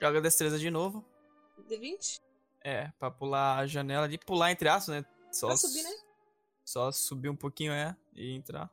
Joga 0.01 0.19
destreza 0.19 0.57
de 0.57 0.71
novo. 0.71 1.05
D20? 1.69 2.19
É, 2.63 2.87
pra 2.97 3.11
pular 3.11 3.59
a 3.59 3.67
janela 3.67 4.05
ali. 4.05 4.17
Pular 4.17 4.49
entre 4.51 4.67
aspas, 4.69 4.95
né? 4.95 5.05
Só 5.31 5.47
Pra 5.49 5.57
subir, 5.57 5.83
né? 5.83 5.91
Só 6.65 6.91
subir 6.91 7.29
um 7.29 7.35
pouquinho, 7.35 7.73
é, 7.73 7.95
e 8.15 8.35
entrar. 8.35 8.71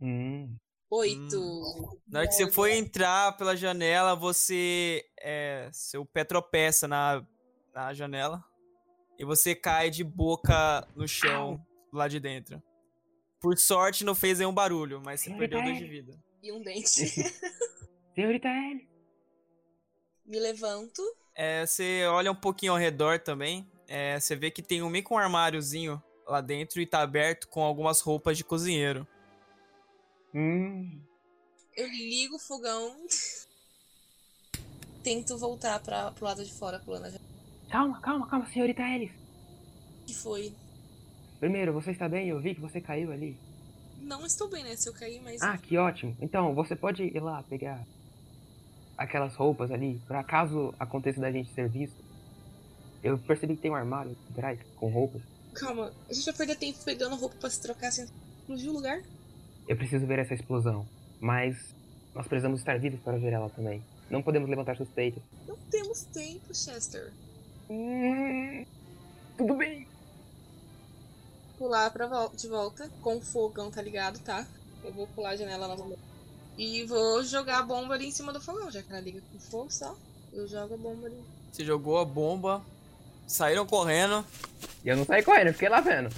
Hum. 0.00 0.56
Oito. 0.90 2.00
Na 2.06 2.20
hora 2.20 2.28
que 2.28 2.34
você 2.34 2.50
for 2.50 2.68
entrar 2.68 3.36
pela 3.36 3.54
janela, 3.54 4.14
você. 4.14 5.04
É, 5.20 5.68
seu 5.72 6.04
pé 6.06 6.24
tropeça 6.24 6.88
na, 6.88 7.24
na 7.74 7.92
janela. 7.92 8.42
E 9.18 9.24
você 9.24 9.54
cai 9.54 9.90
de 9.90 10.02
boca 10.02 10.86
no 10.94 11.06
chão 11.06 11.60
lá 11.92 12.08
de 12.08 12.18
dentro. 12.18 12.62
Por 13.40 13.58
sorte, 13.58 14.04
não 14.04 14.14
fez 14.14 14.38
nenhum 14.38 14.52
barulho, 14.52 15.02
mas 15.04 15.20
você 15.20 15.34
perdeu 15.34 15.62
dois 15.62 15.78
de 15.78 15.86
vida. 15.86 16.18
E 16.42 16.52
um 16.52 16.62
dente. 16.62 17.06
Senhorita 18.14 18.48
Ellis. 18.48 18.88
Me 20.24 20.38
levanto. 20.38 21.02
É, 21.34 21.64
você 21.64 22.04
olha 22.06 22.32
um 22.32 22.34
pouquinho 22.34 22.72
ao 22.72 22.78
redor 22.78 23.20
também. 23.20 23.70
É, 23.86 24.18
você 24.18 24.34
vê 24.34 24.50
que 24.50 24.62
tem 24.62 24.82
um 24.82 24.90
meio 24.90 25.04
que 25.04 25.12
um 25.12 25.18
armáriozinho 25.18 26.02
lá 26.26 26.40
dentro 26.40 26.80
e 26.80 26.86
tá 26.86 27.00
aberto 27.00 27.48
com 27.48 27.62
algumas 27.62 28.00
roupas 28.00 28.36
de 28.36 28.44
cozinheiro. 28.44 29.06
Hum. 30.34 31.00
Eu 31.76 31.88
ligo 31.88 32.36
o 32.36 32.40
fogão. 32.40 32.94
Tento 35.02 35.38
voltar 35.38 35.80
pra, 35.80 36.10
pro 36.10 36.24
lado 36.24 36.44
de 36.44 36.52
fora, 36.52 36.78
pulando 36.80 37.06
a 37.06 37.10
janela. 37.10 37.28
Calma, 37.70 38.00
calma, 38.00 38.28
calma, 38.28 38.46
senhorita 38.46 38.82
Ellis. 38.82 39.12
O 40.02 40.06
que 40.06 40.14
foi? 40.14 40.52
Primeiro, 41.38 41.72
você 41.72 41.92
está 41.92 42.08
bem? 42.08 42.28
Eu 42.28 42.40
vi 42.40 42.54
que 42.54 42.60
você 42.60 42.80
caiu 42.80 43.12
ali. 43.12 43.38
Não 44.00 44.24
estou 44.24 44.48
bem, 44.48 44.64
né? 44.64 44.74
Se 44.76 44.88
eu 44.88 44.92
cair, 44.92 45.20
mas. 45.22 45.40
Ah, 45.42 45.56
que 45.56 45.76
ótimo. 45.76 46.16
Então, 46.20 46.54
você 46.54 46.74
pode 46.74 47.02
ir 47.04 47.20
lá 47.20 47.42
pegar 47.42 47.84
aquelas 48.96 49.34
roupas 49.36 49.70
ali, 49.70 50.00
pra 50.08 50.24
caso 50.24 50.74
aconteça 50.78 51.20
da 51.20 51.30
gente 51.30 51.52
ser 51.54 51.68
visto. 51.68 51.96
Eu 53.02 53.16
percebi 53.18 53.54
que 53.54 53.62
tem 53.62 53.70
um 53.70 53.76
armário 53.76 54.16
atrás 54.30 54.58
com 54.76 54.88
roupas. 54.88 55.22
Calma, 55.54 55.92
a 56.08 56.12
gente 56.12 56.24
vai 56.24 56.34
perder 56.34 56.56
tempo 56.56 56.78
pegando 56.84 57.14
roupa 57.16 57.36
pra 57.38 57.50
se 57.50 57.60
trocar 57.60 57.92
sem 57.92 58.04
explodir 58.04 58.68
o 58.70 58.72
lugar? 58.72 59.00
Eu 59.68 59.76
preciso 59.76 60.06
ver 60.06 60.18
essa 60.18 60.32
explosão, 60.34 60.86
mas 61.20 61.54
nós 62.14 62.26
precisamos 62.26 62.58
estar 62.60 62.78
vivos 62.78 62.98
para 63.00 63.18
ver 63.18 63.34
ela 63.34 63.50
também. 63.50 63.82
Não 64.10 64.22
podemos 64.22 64.48
levantar 64.48 64.76
suspeitas. 64.76 65.22
Não 65.46 65.56
temos 65.70 66.04
tempo, 66.04 66.54
Chester. 66.54 67.12
Hum, 67.68 68.64
tudo 69.36 69.54
bem. 69.54 69.86
Pular 71.58 71.90
pra 71.90 72.06
vol 72.06 72.30
de 72.34 72.48
volta 72.48 72.90
com 73.02 73.16
o 73.16 73.20
fogão, 73.20 73.70
tá 73.70 73.82
ligado, 73.82 74.18
tá? 74.20 74.46
Eu 74.82 74.92
vou 74.92 75.06
pular 75.08 75.30
a 75.30 75.36
janela 75.36 75.68
novamente. 75.68 76.00
E 76.56 76.84
vou 76.84 77.22
jogar 77.22 77.58
a 77.58 77.62
bomba 77.62 77.94
ali 77.94 78.06
em 78.06 78.10
cima 78.10 78.32
do 78.32 78.40
fogão, 78.40 78.70
já 78.70 78.82
que 78.82 78.90
ela 78.90 79.00
liga 79.00 79.20
com 79.30 79.38
fogo 79.38 79.70
só. 79.70 79.94
Eu 80.32 80.48
jogo 80.48 80.74
a 80.74 80.76
bomba 80.78 81.06
ali. 81.06 81.22
Você 81.52 81.64
jogou 81.64 81.98
a 81.98 82.04
bomba, 82.04 82.64
saíram 83.26 83.66
correndo. 83.66 84.24
E 84.82 84.88
eu 84.88 84.96
não 84.96 85.04
saí 85.04 85.22
correndo, 85.22 85.48
eu 85.48 85.52
fiquei 85.52 85.68
lá 85.68 85.80
vendo. 85.80 86.08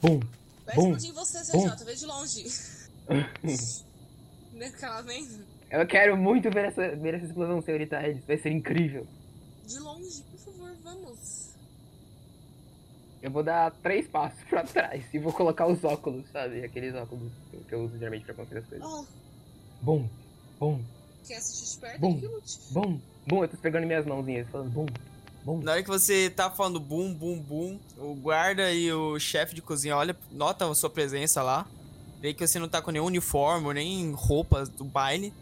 Bum. 0.00 0.20
Vai 0.64 0.76
Bum. 0.76 0.82
explodir 0.92 1.10
em 1.10 1.12
você, 1.12 1.52
Bum. 1.52 1.68
CJ, 1.68 1.84
vê 1.84 1.94
de 1.96 2.06
longe. 2.06 2.71
Eu 5.70 5.86
quero 5.86 6.16
muito 6.16 6.50
ver 6.50 6.66
essa, 6.66 6.94
ver 6.96 7.14
essa 7.14 7.26
explosão, 7.26 7.62
senhorita 7.62 8.06
Edis. 8.06 8.24
Vai 8.26 8.36
ser 8.36 8.50
incrível. 8.50 9.06
De 9.66 9.78
longe, 9.78 10.22
por 10.30 10.38
favor, 10.38 10.70
vamos. 10.84 11.50
Eu 13.22 13.30
vou 13.30 13.42
dar 13.42 13.70
três 13.82 14.06
passos 14.06 14.42
pra 14.50 14.64
trás 14.64 15.04
e 15.14 15.18
vou 15.18 15.32
colocar 15.32 15.66
os 15.66 15.82
óculos, 15.82 16.24
sabe? 16.32 16.62
Aqueles 16.64 16.94
óculos 16.94 17.32
que 17.68 17.74
eu 17.74 17.84
uso 17.84 17.96
geralmente 17.96 18.24
pra 18.24 18.34
conseguir 18.34 18.58
as 18.58 18.66
coisas. 18.66 18.86
Oh, 18.86 19.06
Bum, 19.80 20.08
bum, 20.60 20.80
quer 21.26 21.36
assistir 21.38 21.74
de 21.74 21.80
perto? 21.80 22.00
Bum, 22.00 23.00
bum. 23.26 23.42
Eu 23.42 23.48
tô 23.48 23.56
pegando 23.56 23.86
minhas 23.86 24.06
mãozinhas, 24.06 24.48
falando 24.48 24.70
bum, 24.70 24.86
bum. 25.44 25.60
Na 25.60 25.72
hora 25.72 25.82
que 25.82 25.88
você 25.88 26.30
tá 26.30 26.50
falando 26.50 26.78
bum, 26.78 27.12
bum, 27.12 27.38
bum, 27.40 27.80
o 27.98 28.14
guarda 28.14 28.72
e 28.72 28.92
o 28.92 29.18
chefe 29.18 29.54
de 29.56 29.62
cozinha 29.62 29.96
olha, 29.96 30.16
nota 30.30 30.70
a 30.70 30.74
sua 30.74 30.90
presença 30.90 31.42
lá. 31.42 31.66
Vê 32.22 32.32
que 32.32 32.46
você 32.46 32.60
não 32.60 32.68
tá 32.68 32.80
com 32.80 32.92
nenhum 32.92 33.06
uniforme, 33.06 33.74
nem 33.74 34.12
roupas 34.12 34.68
do 34.68 34.84
baile. 34.84 35.34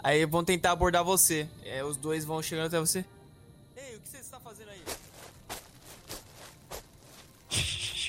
Aí 0.00 0.26
vão 0.26 0.42
tentar 0.42 0.72
abordar 0.72 1.04
você. 1.04 1.48
É, 1.64 1.84
os 1.84 1.96
dois 1.96 2.24
vão 2.24 2.42
chegando 2.42 2.66
até 2.66 2.80
você. 2.80 3.04
Ei, 3.76 3.94
o 3.94 4.00
que 4.00 4.08
você 4.08 4.16
está 4.16 4.40
fazendo 4.40 4.70
aí? 4.70 4.80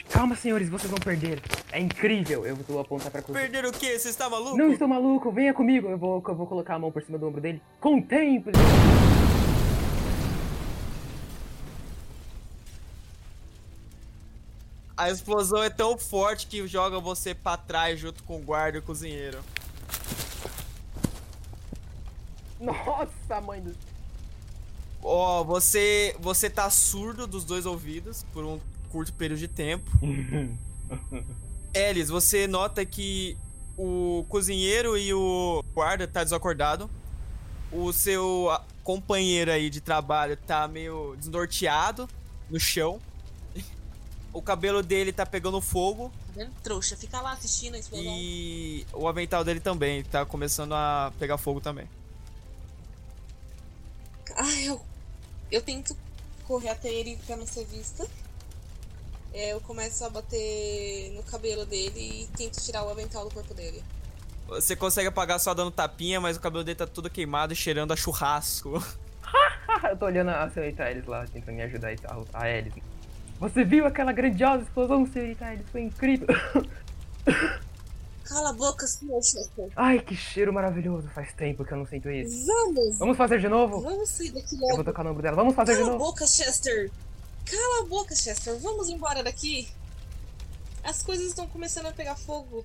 Calma, 0.10 0.36
senhores, 0.36 0.67
vocês 0.67 0.89
vão 0.89 1.00
perder. 1.00 1.43
É 1.72 1.79
incrível. 1.79 2.43
Eu 2.43 2.55
vou 2.55 2.79
apontar 2.79 3.12
pra 3.12 3.22
cozinha. 3.22 3.43
Perderam 3.43 3.70
o 3.70 3.72
quê? 3.72 4.00
Você 4.00 4.10
está 4.10 4.27
maluco? 4.27 4.58
Não 4.58 4.72
estou 4.72 4.88
maluco, 4.88 5.31
venha 5.31 5.53
comigo. 5.53 5.88
Eu 5.88 5.98
vou, 6.00 6.24
eu 6.27 6.36
vou 6.36 6.48
colocar 6.48 6.74
a 6.74 6.79
mão 6.79 6.91
por 6.91 7.03
cima 7.03 7.20
do 7.20 7.27
ombro 7.27 7.39
dele. 7.39 7.62
Contemple! 7.79 8.53
A 15.01 15.10
explosão 15.10 15.63
é 15.63 15.70
tão 15.72 15.98
forte 15.98 16.46
que 16.46 16.67
joga 16.67 17.00
você 17.00 17.34
pra 17.34 17.58
trás 17.58 18.00
junto 18.00 18.22
com 18.22 18.38
o 18.38 18.39
guarda 18.39 18.77
e 18.77 18.81
o 18.81 18.84
cozinheiro. 18.84 19.39
Nossa, 22.60 23.41
mãe 23.41 23.60
do. 23.62 23.75
Ó, 25.01 25.43
você 25.43 26.15
você 26.20 26.51
tá 26.51 26.70
surdo 26.70 27.25
dos 27.25 27.43
dois 27.43 27.65
ouvidos 27.65 28.24
por 28.31 28.43
um 28.43 28.60
curto 28.91 29.12
período 29.13 29.39
de 29.39 29.48
tempo. 29.48 29.89
Elis, 31.74 32.10
você 32.10 32.46
nota 32.46 32.86
que 32.86 33.36
o 33.75 34.24
cozinheiro 34.29 34.96
e 34.96 35.12
o 35.15 35.63
guarda 35.74 36.08
tá 36.08 36.24
desacordado. 36.24 36.88
O 37.72 37.91
seu 37.91 38.55
companheiro 38.84 39.50
aí 39.50 39.72
de 39.72 39.81
trabalho 39.81 40.38
tá 40.38 40.67
meio 40.67 41.15
desnorteado 41.17 42.08
no 42.51 42.60
chão. 42.60 43.01
O 44.33 44.41
cabelo 44.41 44.81
dele 44.81 45.11
tá 45.11 45.25
pegando 45.25 45.59
fogo 45.59 46.11
Tá 46.27 46.33
vendo? 46.35 46.51
Trouxa, 46.63 46.95
fica 46.95 47.19
lá 47.21 47.33
assistindo 47.33 47.75
a 47.75 47.79
explosão. 47.79 48.13
e 48.17 48.85
o 48.93 49.07
avental 49.07 49.43
dele 49.43 49.59
também 49.59 50.03
tá 50.03 50.25
começando 50.25 50.73
a 50.73 51.11
pegar 51.19 51.38
fogo 51.38 51.59
também. 51.59 51.88
Ai, 54.35 54.63
eu, 54.63 54.81
eu 55.51 55.61
tento 55.61 55.95
correr 56.47 56.69
até 56.69 56.89
ele 56.89 57.17
pra 57.27 57.35
não 57.35 57.45
ser 57.45 57.65
vista. 57.65 58.07
É, 59.33 59.53
eu 59.53 59.61
começo 59.61 60.03
a 60.05 60.09
bater 60.09 61.11
no 61.15 61.23
cabelo 61.23 61.65
dele 61.65 62.23
e 62.23 62.38
tento 62.38 62.61
tirar 62.61 62.83
o 62.83 62.89
avental 62.89 63.25
do 63.25 63.33
corpo 63.33 63.53
dele. 63.53 63.83
Você 64.47 64.75
consegue 64.75 65.07
apagar 65.07 65.39
só 65.39 65.53
dando 65.53 65.71
tapinha, 65.71 66.19
mas 66.19 66.35
o 66.35 66.39
cabelo 66.41 66.63
dele 66.63 66.75
tá 66.75 66.88
todo 66.88 67.09
queimado 67.09 67.53
e 67.53 67.55
cheirando 67.55 67.91
a 67.91 67.95
churrasco. 67.95 68.83
eu 69.89 69.97
tô 69.97 70.05
olhando 70.05 70.29
a 70.29 70.50
senhorita 70.50 70.83
Alice 70.83 71.07
lá, 71.07 71.25
tentando 71.27 71.55
me 71.55 71.61
ajudar 71.63 71.93
e 71.93 71.97
tal. 71.97 72.25
A 72.33 72.43
Alice. 72.43 72.83
Você 73.41 73.63
viu 73.63 73.88
aquela 73.88 74.12
grandiosa 74.12 74.62
explosão, 74.62 75.03
senhorita 75.07 75.45
Alice? 75.45 75.63
Foi 75.71 75.81
incrível. 75.81 76.27
Cala 78.24 78.51
a 78.51 78.53
boca, 78.53 78.86
senhor 78.86 79.19
Chester. 79.24 79.67
Ai, 79.75 80.00
que 80.00 80.15
cheiro 80.15 80.53
maravilhoso. 80.53 81.07
Faz 81.10 81.33
tempo 81.33 81.65
que 81.65 81.74
eu 81.74 81.77
não 81.79 81.86
sinto 81.88 82.07
isso. 82.12 82.45
Vamos! 82.45 83.00
Vamos 83.00 83.17
fazer 83.17 83.39
de 83.39 83.50
novo? 83.50 83.81
Vamos 83.81 84.10
sair 84.10 84.29
daqui 84.31 84.53
Eu 84.53 84.60
vou 84.60 84.69
logo. 84.69 84.83
tocar 84.83 85.03
no 85.03 85.10
ombro 85.10 85.24
dela. 85.24 85.36
Vamos 85.36 85.55
fazer 85.55 85.74
de 85.74 85.79
Cala 85.79 85.89
a 85.89 85.93
novo? 85.98 86.05
boca, 86.05 86.27
Chester! 86.27 86.91
Cala 87.50 87.81
a 87.83 87.86
boca, 87.88 88.15
Chester. 88.15 88.55
Vamos 88.60 88.89
embora 88.89 89.24
daqui. 89.24 89.67
As 90.83 91.01
coisas 91.01 91.25
estão 91.25 91.48
começando 91.48 91.88
a 91.88 91.91
pegar 91.91 92.15
fogo. 92.15 92.63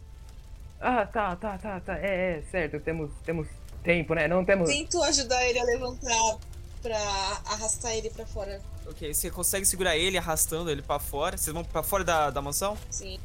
Ah, 0.79 1.07
tá, 1.07 1.35
tá, 1.37 1.57
tá, 1.57 1.81
tá. 1.81 1.99
É, 1.99 2.39
é, 2.39 2.43
certo. 2.51 2.79
Temos, 2.81 3.11
temos 3.25 3.49
tempo, 3.83 4.15
né? 4.15 4.29
Não 4.29 4.45
temos. 4.45 4.69
Tento 4.69 5.03
ajudar 5.05 5.43
ele 5.47 5.59
a 5.59 5.65
levantar 5.65 6.39
pra 6.83 6.99
arrastar 7.47 7.93
ele 7.93 8.11
pra 8.11 8.27
fora. 8.27 8.61
Ok, 8.89 9.13
você 9.13 9.31
consegue 9.31 9.67
segurar 9.67 9.97
ele 9.97 10.17
arrastando 10.17 10.71
ele 10.71 10.83
pra 10.83 10.99
fora. 10.99 11.37
Vocês 11.37 11.53
vão 11.53 11.65
pra 11.65 11.83
fora 11.83 12.05
da, 12.05 12.31
da 12.31 12.41
mansão? 12.41 12.77
Sim. 12.91 13.19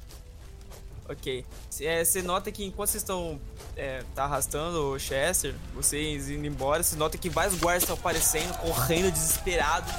Ok. 1.10 1.46
Você 1.70 2.22
nota 2.22 2.51
que 2.51 2.63
enquanto 2.63 2.89
vocês 2.89 3.03
estão 3.03 3.39
é, 3.75 4.03
tá 4.15 4.24
arrastando 4.24 4.91
o 4.91 5.00
Chester, 5.00 5.53
vocês 5.74 6.29
indo 6.29 6.46
embora, 6.46 6.81
você 6.81 6.96
nota 6.96 7.17
que 7.17 7.29
vários 7.29 7.60
guardas 7.60 7.84
estão 7.84 7.96
aparecendo, 7.96 8.58
correndo 8.60 9.12
desesperados, 9.12 9.91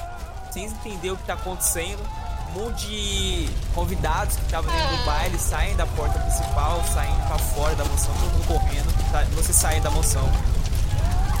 sem 0.51 0.65
entender 0.65 1.11
o 1.11 1.17
que 1.17 1.25
tá 1.25 1.33
acontecendo. 1.35 2.01
Um 2.49 2.65
monte 2.65 2.87
de 2.87 3.49
convidados 3.73 4.35
que 4.35 4.43
estavam 4.43 4.71
dentro 4.71 4.97
do 4.97 5.05
baile 5.05 5.39
saem 5.39 5.75
da 5.75 5.87
porta 5.87 6.19
principal, 6.19 6.83
saem 6.93 7.15
pra 7.27 7.37
fora 7.39 7.75
da 7.75 7.85
mansão, 7.85 8.13
todo 8.13 8.31
mundo 8.31 8.47
correndo. 8.47 9.11
Tá, 9.11 9.23
vocês 9.35 9.55
saem 9.55 9.81
da 9.81 9.89
mansão 9.89 10.27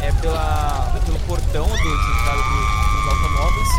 é 0.03 0.11
pela, 0.21 0.91
pelo 1.05 1.19
portão 1.19 1.65
do, 1.65 1.75
de 1.75 2.11
entrada 2.11 2.41
do, 2.41 2.91
dos 2.91 3.07
automóveis 3.07 3.69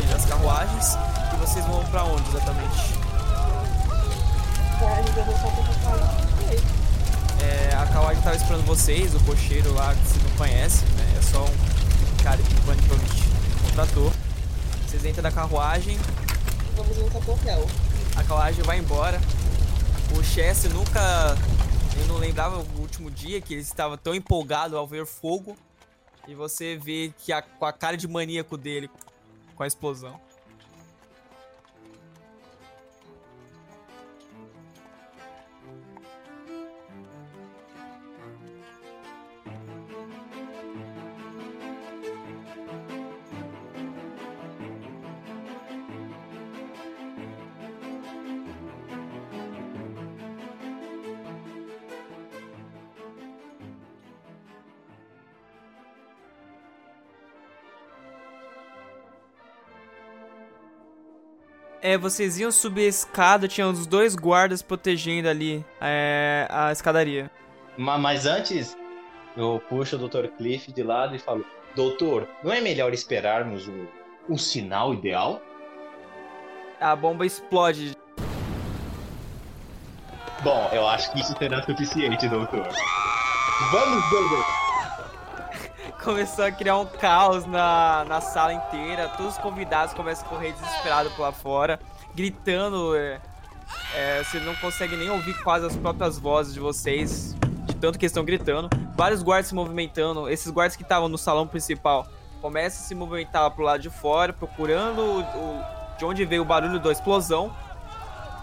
e 0.00 0.06
das 0.12 0.24
carruagens. 0.24 0.98
E 1.32 1.36
vocês 1.36 1.64
vão 1.66 1.84
pra 1.86 2.04
onde 2.04 2.28
exatamente? 2.28 2.94
É, 7.40 7.74
a 7.74 7.86
carruagem 7.86 8.22
tava 8.22 8.36
esperando 8.36 8.64
vocês, 8.66 9.14
o 9.14 9.20
cocheiro 9.20 9.72
lá 9.74 9.94
que 9.94 10.08
vocês 10.08 10.22
não 10.22 10.30
conhecem, 10.36 10.88
né? 10.90 11.14
É 11.18 11.22
só 11.22 11.44
um 11.44 12.22
cara 12.22 12.38
que 12.38 12.54
Vanitovic 12.66 13.22
contratou. 13.64 14.12
Vocês 14.86 15.04
entram 15.04 15.22
da 15.22 15.30
carruagem, 15.30 15.98
Vamos 16.76 16.96
no 16.96 17.06
hotel. 17.32 17.66
a 18.16 18.24
carruagem 18.24 18.62
vai 18.64 18.78
embora. 18.78 19.20
O 20.16 20.22
Chester 20.22 20.72
nunca. 20.72 21.36
Eu 22.00 22.06
não 22.08 22.18
lembrava 22.18 22.56
o 22.58 22.80
último 22.80 23.10
dia 23.10 23.40
que 23.40 23.54
ele 23.54 23.62
estava 23.62 23.96
tão 23.96 24.14
empolgado 24.14 24.76
ao 24.76 24.86
ver 24.86 25.06
fogo. 25.06 25.56
E 26.26 26.34
você 26.34 26.76
vê 26.76 27.12
que 27.18 27.32
a, 27.32 27.42
com 27.42 27.64
a 27.66 27.72
cara 27.72 27.96
de 27.96 28.08
maníaco 28.08 28.56
dele 28.56 28.90
com 29.54 29.62
a 29.62 29.66
explosão. 29.66 30.20
É, 61.94 61.98
vocês 61.98 62.40
iam 62.40 62.50
subir 62.50 62.86
a 62.86 62.88
escada, 62.88 63.46
tinha 63.46 63.68
os 63.68 63.86
dois 63.86 64.16
guardas 64.16 64.60
protegendo 64.62 65.28
ali 65.28 65.64
é, 65.80 66.44
a 66.50 66.72
escadaria. 66.72 67.30
Ma- 67.78 67.96
Mas 67.96 68.26
antes, 68.26 68.76
eu 69.36 69.62
puxo 69.68 69.94
o 69.94 70.08
Dr. 70.08 70.26
Cliff 70.36 70.72
de 70.72 70.82
lado 70.82 71.14
e 71.14 71.20
falo: 71.20 71.44
Doutor, 71.76 72.26
não 72.42 72.52
é 72.52 72.60
melhor 72.60 72.92
esperarmos 72.92 73.68
o, 73.68 73.88
o 74.28 74.36
sinal 74.36 74.92
ideal? 74.92 75.40
A 76.80 76.96
bomba 76.96 77.24
explode. 77.24 77.96
Bom, 80.42 80.68
eu 80.72 80.86
acho 80.88 81.12
que 81.12 81.20
isso 81.20 81.32
será 81.38 81.62
suficiente, 81.62 82.28
doutor. 82.28 82.68
Vamos, 83.70 84.10
doutor! 84.10 84.63
Começou 86.04 86.44
a 86.44 86.52
criar 86.52 86.76
um 86.78 86.86
caos 86.86 87.46
na, 87.46 88.04
na 88.06 88.20
sala 88.20 88.52
inteira. 88.52 89.08
Todos 89.08 89.32
os 89.32 89.38
convidados 89.38 89.94
começam 89.94 90.26
a 90.26 90.28
correr 90.28 90.52
desesperados 90.52 91.12
por 91.14 91.22
lá 91.22 91.32
fora, 91.32 91.80
gritando. 92.14 92.94
É, 92.94 93.20
é, 93.94 94.22
você 94.22 94.38
não 94.40 94.54
consegue 94.56 94.96
nem 94.96 95.08
ouvir 95.08 95.34
quase 95.42 95.66
as 95.66 95.74
próprias 95.74 96.18
vozes 96.18 96.52
de 96.52 96.60
vocês, 96.60 97.34
de 97.64 97.74
tanto 97.76 97.98
que 97.98 98.04
estão 98.06 98.24
gritando. 98.24 98.68
Vários 98.94 99.22
guardas 99.22 99.46
se 99.46 99.54
movimentando. 99.54 100.28
Esses 100.28 100.50
guardas 100.50 100.76
que 100.76 100.82
estavam 100.82 101.08
no 101.08 101.16
salão 101.16 101.46
principal 101.46 102.06
começam 102.42 102.84
a 102.84 102.86
se 102.86 102.94
movimentar 102.94 103.50
pro 103.52 103.64
lado 103.64 103.80
de 103.80 103.88
fora, 103.88 104.32
procurando 104.32 105.00
o- 105.00 105.20
o- 105.20 105.64
de 105.98 106.04
onde 106.04 106.24
veio 106.26 106.42
o 106.42 106.44
barulho 106.44 106.78
da 106.78 106.92
explosão. 106.92 107.50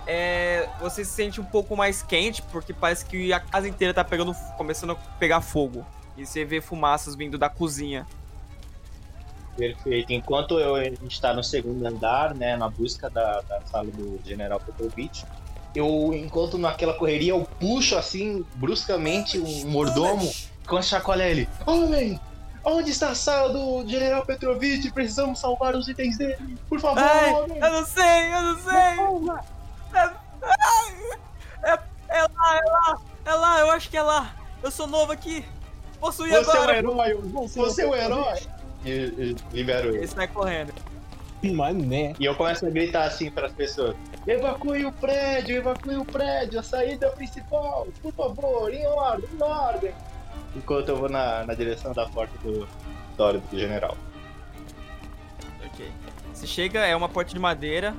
É, 0.08 0.67
você 0.80 1.06
se 1.06 1.12
sente 1.12 1.39
um 1.39 1.45
pouco 1.45 1.76
mais 1.78 2.02
quente, 2.02 2.41
porque 2.41 2.74
parece 2.74 3.06
que 3.06 3.32
a 3.32 3.39
casa 3.39 3.67
inteira 3.67 3.93
tá 3.93 4.04
pegando, 4.04 4.34
começando 4.58 4.93
a 4.93 4.95
pegar 5.19 5.41
fogo. 5.41 5.86
E 6.22 6.26
você 6.26 6.46
vê 6.46 6.62
fumaças 6.62 7.16
vindo 7.16 7.36
da 7.36 7.50
cozinha. 7.50 8.06
Perfeito. 9.58 10.14
Enquanto 10.14 10.60
eu, 10.60 10.76
a 10.76 10.84
gente 10.84 11.08
está 11.08 11.34
no 11.34 11.44
segundo 11.44 11.84
andar, 11.84 12.36
né, 12.36 12.56
na 12.56 12.70
busca 12.70 13.10
da, 13.10 13.42
da 13.42 13.60
sala 13.62 13.90
do 13.90 14.20
General 14.24 14.60
Petrovic, 14.60 15.24
eu, 15.74 16.14
enquanto 16.14 16.60
naquela 16.60 16.94
correria, 16.94 17.32
eu 17.32 17.48
puxo 17.60 17.98
assim, 17.98 18.46
bruscamente, 18.56 19.40
um 19.40 19.68
mordomo 19.68 20.32
com 20.68 20.78
a 20.78 20.82
chacoalha 20.84 21.24
ele. 21.24 21.50
Homem! 21.66 22.20
Onde 22.64 22.92
está 22.92 23.10
a 23.10 23.16
sala 23.16 23.52
do 23.52 23.88
General 23.90 24.24
Petrovic? 24.24 24.92
Precisamos 24.92 25.40
salvar 25.40 25.76
os 25.76 25.88
itens 25.88 26.20
dele. 26.20 26.56
Por 26.70 26.80
favor, 26.80 27.02
Ai, 27.02 27.34
homem! 27.34 27.58
eu 27.58 27.72
não 27.72 27.86
sei, 27.86 28.34
eu 28.34 28.42
não 28.44 28.60
sei. 28.60 29.42
É, 29.94 31.72
é, 31.72 31.80
é 32.10 32.22
lá, 32.22 32.58
é 32.58 32.70
lá, 32.70 33.02
é 33.26 33.34
lá, 33.34 33.60
eu 33.62 33.72
acho 33.72 33.90
que 33.90 33.98
é 33.98 34.04
lá. 34.04 34.36
Eu 34.62 34.70
sou 34.70 34.86
novo 34.86 35.12
aqui. 35.12 35.44
Posso 36.02 36.26
ir 36.26 36.32
Você 36.32 36.36
é 36.36 36.60
o 36.60 36.64
agora? 36.64 36.78
herói! 36.78 37.14
Você 37.48 37.82
é 37.84 37.88
o 37.88 37.96
herói! 37.96 38.40
E, 38.84 38.90
e 38.90 39.36
libero 39.54 39.90
ele. 39.90 40.00
Ele 40.00 40.08
sai 40.08 40.28
correndo. 40.28 40.74
Mané. 41.44 42.14
E 42.20 42.26
eu 42.26 42.36
começo 42.36 42.66
a 42.66 42.70
gritar 42.70 43.04
assim 43.04 43.32
para 43.32 43.48
as 43.48 43.54
pessoas: 43.54 43.96
Evacue 44.28 44.86
o 44.86 44.92
prédio, 44.92 45.58
evacue 45.58 45.96
o 45.96 46.06
prédio, 46.06 46.60
a 46.60 46.64
saída 46.64 47.10
principal, 47.10 47.88
por 48.02 48.14
favor, 48.14 48.74
em 48.74 48.86
ordem, 48.86 49.30
em 49.34 49.44
ordem. 49.44 49.94
Enquanto 50.56 50.90
eu 50.90 50.98
vou 50.98 51.10
na, 51.10 51.46
na 51.46 51.54
direção 51.54 51.94
da 51.94 52.08
porta 52.10 52.38
do 52.40 52.68
dormitório 53.22 53.40
do 53.40 53.60
general. 53.60 53.96
Ok. 55.66 55.92
Você 56.34 56.48
chega, 56.48 56.80
é 56.80 56.96
uma 56.96 57.10
porta 57.10 57.34
de 57.34 57.40
madeira, 57.40 57.96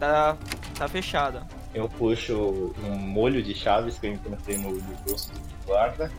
tá, 0.00 0.36
tá 0.76 0.88
fechada. 0.88 1.46
Eu 1.72 1.88
puxo 1.88 2.74
um 2.84 2.96
molho 2.96 3.42
de 3.42 3.54
chaves 3.54 3.98
que 3.98 4.06
eu 4.06 4.12
encontrei 4.12 4.58
no, 4.58 4.70
no 4.72 4.94
bolso 5.06 5.32
do 5.32 5.66
guarda 5.66 6.10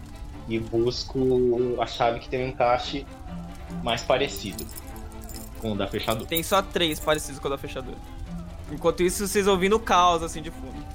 e 0.48 0.60
busco 0.60 1.20
a 1.82 1.86
chave 1.86 2.20
que 2.20 2.30
tem 2.30 2.46
um 2.46 2.50
encaixe 2.50 3.06
mais 3.84 4.04
parecido 4.04 4.66
com 5.60 5.74
o 5.74 5.76
da 5.76 5.88
fechadura. 5.88 6.26
Tem 6.28 6.44
só 6.44 6.62
três 6.62 7.00
parecidos 7.00 7.40
com 7.40 7.48
a 7.48 7.52
da 7.52 7.58
fechadura. 7.58 7.98
Enquanto 8.72 9.04
isso, 9.04 9.28
vocês 9.28 9.48
ouvindo 9.48 9.76
o 9.76 9.80
caos 9.80 10.24
assim 10.24 10.42
de 10.42 10.52
fundo. 10.52 10.86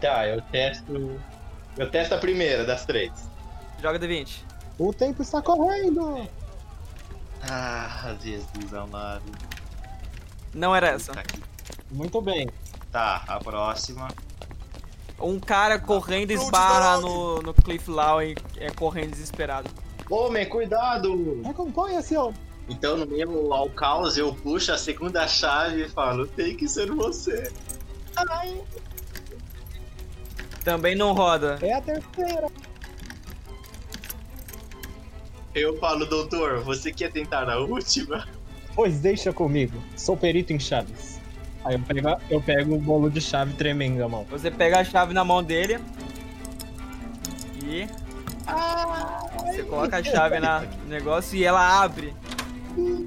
Tá, 0.00 0.26
eu 0.26 0.40
testo. 0.42 1.20
Eu 1.76 1.90
testo 1.90 2.14
a 2.14 2.18
primeira 2.18 2.64
das 2.64 2.84
três. 2.84 3.12
Joga 3.80 3.98
D20. 3.98 4.40
O 4.78 4.92
tempo 4.92 5.22
está 5.22 5.40
correndo. 5.40 6.28
Ah, 7.42 8.14
Jesus 8.22 8.72
amado. 8.74 9.24
Não 10.54 10.74
era 10.74 10.88
essa. 10.88 11.12
Muito 11.90 12.20
bem. 12.20 12.48
Tá, 12.90 13.24
a 13.26 13.38
próxima. 13.40 14.08
Um 15.24 15.40
cara 15.40 15.78
correndo 15.78 16.32
esbarra 16.32 17.00
no, 17.00 17.40
no 17.40 17.54
Cliff 17.54 17.90
Lowen, 17.90 18.34
é, 18.58 18.70
correndo 18.70 19.12
desesperado. 19.12 19.70
Homem, 20.10 20.46
cuidado! 20.46 21.40
Acompanha, 21.48 22.02
senhor. 22.02 22.34
Então, 22.68 22.96
no 22.96 23.06
meio 23.06 23.52
ao 23.52 23.70
caos, 23.70 24.18
eu 24.18 24.34
puxo 24.34 24.72
a 24.72 24.78
segunda 24.78 25.26
chave 25.26 25.84
e 25.84 25.88
falo: 25.88 26.26
tem 26.26 26.54
que 26.54 26.68
ser 26.68 26.90
você. 26.90 27.50
Ai. 28.16 28.60
Também 30.62 30.94
não 30.94 31.12
roda. 31.12 31.58
É 31.62 31.72
a 31.72 31.80
terceira. 31.80 32.48
Eu 35.54 35.78
falo, 35.78 36.04
doutor, 36.04 36.60
você 36.60 36.92
quer 36.92 37.12
tentar 37.12 37.48
a 37.48 37.58
última? 37.60 38.26
Pois 38.74 38.98
deixa 38.98 39.32
comigo. 39.32 39.80
Sou 39.96 40.16
perito 40.16 40.52
em 40.52 40.58
chaves. 40.58 41.13
Aí 41.64 41.74
eu 41.74 41.80
pego, 41.80 42.08
eu 42.30 42.40
pego 42.40 42.74
o 42.74 42.78
bolo 42.78 43.10
de 43.10 43.20
chave 43.20 43.54
tremendo 43.54 43.98
na 43.98 44.08
mão. 44.08 44.26
Você 44.30 44.50
pega 44.50 44.80
a 44.80 44.84
chave 44.84 45.14
na 45.14 45.24
mão 45.24 45.42
dele 45.42 45.78
e 47.64 47.86
você 49.46 49.62
coloca 49.62 49.96
a 49.96 50.02
chave 50.02 50.38
na, 50.38 50.60
no 50.60 50.88
negócio 50.88 51.36
e 51.36 51.44
ela 51.44 51.82
abre. 51.82 52.14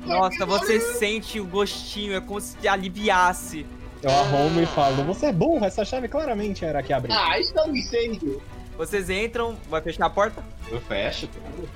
Nossa, 0.06 0.46
você 0.46 0.80
sente 0.80 1.39
o 1.39 1.46
gostinho, 1.46 2.15
é 2.15 2.22
como 2.22 2.39
se 2.39 2.67
aliviasse. 2.67 3.65
Eu 4.02 4.12
arrumo 4.12 4.62
e 4.62 4.65
falo, 4.65 5.04
você 5.04 5.28
é 5.28 5.34
burro, 5.34 5.65
essa 5.65 5.84
chave 5.84 6.08
claramente 6.08 6.63
era 6.63 6.80
a 6.80 6.84
que 6.84 6.93
abriu. 6.93 7.13
Ah, 7.15 7.39
está 7.39 7.65
um 7.65 7.76
incêndio! 7.76 8.41
Vocês 8.78 9.10
entram, 9.10 9.58
vai 9.70 9.82
fechar 9.82 10.06
a 10.06 10.10
porta? 10.10 10.43
Eu 10.70 10.80
fecho, 10.82 11.28
cara. 11.28 11.67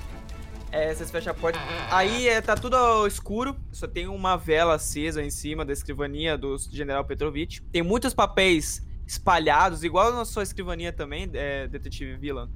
É, 0.71 0.93
vocês 0.93 1.12
fecham 1.12 1.31
a 1.31 1.34
porta. 1.34 1.60
Aí 1.89 2.27
é, 2.27 2.39
tá 2.41 2.55
tudo 2.55 3.05
escuro, 3.05 3.55
só 3.71 3.88
tem 3.88 4.07
uma 4.07 4.38
vela 4.38 4.75
acesa 4.75 5.21
em 5.21 5.29
cima 5.29 5.65
da 5.65 5.73
escrivaninha 5.73 6.38
do 6.38 6.57
General 6.57 7.03
Petrovic. 7.03 7.62
Tem 7.71 7.81
muitos 7.81 8.13
papéis 8.13 8.86
espalhados, 9.05 9.84
igual 9.84 10.13
na 10.13 10.23
sua 10.23 10.43
escrivaninha 10.43 10.93
também, 10.93 11.29
é, 11.34 11.67
Detetive 11.67 12.15
Villan. 12.15 12.49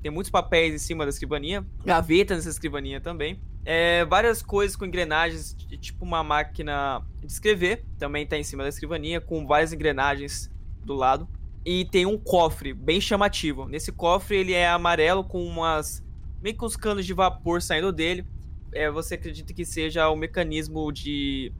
Tem 0.00 0.10
muitos 0.12 0.30
papéis 0.30 0.72
em 0.72 0.78
cima 0.78 1.04
da 1.04 1.10
escrivaninha, 1.10 1.66
gavetas 1.84 2.38
nessa 2.38 2.50
escrivaninha 2.50 3.00
também. 3.00 3.40
É, 3.64 4.04
várias 4.04 4.40
coisas 4.40 4.76
com 4.76 4.84
engrenagens, 4.84 5.52
tipo 5.80 6.04
uma 6.04 6.22
máquina 6.22 7.02
de 7.20 7.32
escrever, 7.32 7.84
também 7.98 8.24
tá 8.24 8.38
em 8.38 8.44
cima 8.44 8.62
da 8.62 8.68
escrivaninha, 8.68 9.20
com 9.20 9.44
várias 9.44 9.72
engrenagens 9.72 10.48
do 10.84 10.94
lado. 10.94 11.28
E 11.64 11.84
tem 11.86 12.06
um 12.06 12.16
cofre 12.16 12.72
bem 12.72 13.00
chamativo. 13.00 13.66
Nesse 13.66 13.90
cofre 13.90 14.36
ele 14.36 14.52
é 14.52 14.68
amarelo 14.68 15.24
com 15.24 15.44
umas. 15.44 16.05
Meio 16.42 16.56
que 16.56 16.64
uns 16.64 16.76
canos 16.76 17.04
de 17.06 17.12
vapor 17.14 17.60
saindo 17.62 17.92
dele. 17.92 18.24
É, 18.72 18.90
você 18.90 19.14
acredita 19.14 19.54
que 19.54 19.64
seja 19.64 20.08
o 20.10 20.16
mecanismo 20.16 20.92
de 20.92 21.52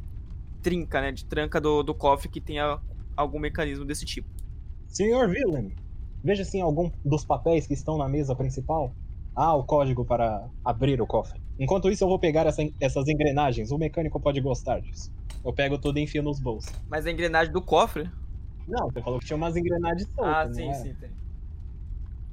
trinca, 0.63 1.01
né? 1.01 1.13
De 1.13 1.25
tranca 1.25 1.61
do, 1.61 1.83
do 1.83 1.95
cofre 1.95 2.29
que 2.29 2.41
tenha 2.41 2.79
algum 3.17 3.39
mecanismo 3.39 3.85
desse 3.85 4.05
tipo. 4.05 4.29
Senhor 4.89 5.29
Villain, 5.29 5.75
veja 6.23 6.45
se 6.45 6.59
em 6.59 6.63
algum 6.63 6.91
dos 7.05 7.25
papéis 7.25 7.67
que 7.67 7.75
estão 7.75 7.97
na 7.97 8.09
mesa 8.09 8.35
principal 8.35 8.95
há 9.35 9.55
o 9.55 9.65
código 9.65 10.05
para 10.05 10.49
abrir 10.65 11.01
o 11.01 11.07
cofre. 11.07 11.41
Enquanto 11.59 11.91
isso, 11.91 12.05
eu 12.05 12.09
vou 12.09 12.19
pegar 12.19 12.47
essa- 12.47 12.63
essas 12.81 13.09
engrenagens. 13.09 13.71
O 13.71 13.79
mecânico 13.79 14.21
pode 14.21 14.41
gostar 14.41 14.81
disso. 14.81 15.11
Eu 15.45 15.53
pego 15.53 15.79
tudo 15.79 15.99
e 15.99 16.03
enfio 16.03 16.23
nos 16.23 16.41
bolsos. 16.41 16.73
Mas 16.89 17.07
a 17.07 17.11
engrenagem 17.11 17.53
do 17.53 17.63
cofre? 17.63 18.11
Não, 18.67 18.91
você 18.91 19.01
falou 19.01 19.19
que 19.21 19.27
tinha 19.27 19.37
umas 19.37 19.57
engrenagens 19.57 20.09
soltas. 20.15 20.51
ah, 20.51 20.53
sim, 20.53 20.69
é? 20.69 20.75
sim, 20.75 20.95
tem. 20.95 21.11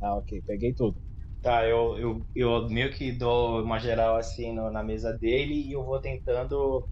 Ah, 0.01 0.15
ok. 0.15 0.41
Peguei 0.45 0.73
tudo. 0.73 0.97
Tá, 1.43 1.67
eu, 1.67 1.97
eu, 1.99 2.25
eu 2.33 2.69
meio 2.69 2.93
que 2.93 3.11
dou 3.11 3.61
uma 3.63 3.77
geral 3.77 4.15
assim 4.15 4.53
no- 4.55 4.71
na 4.71 4.81
mesa 4.81 5.11
dele 5.11 5.53
e 5.67 5.73
eu 5.73 5.83
vou 5.83 5.99
tentando. 5.99 6.87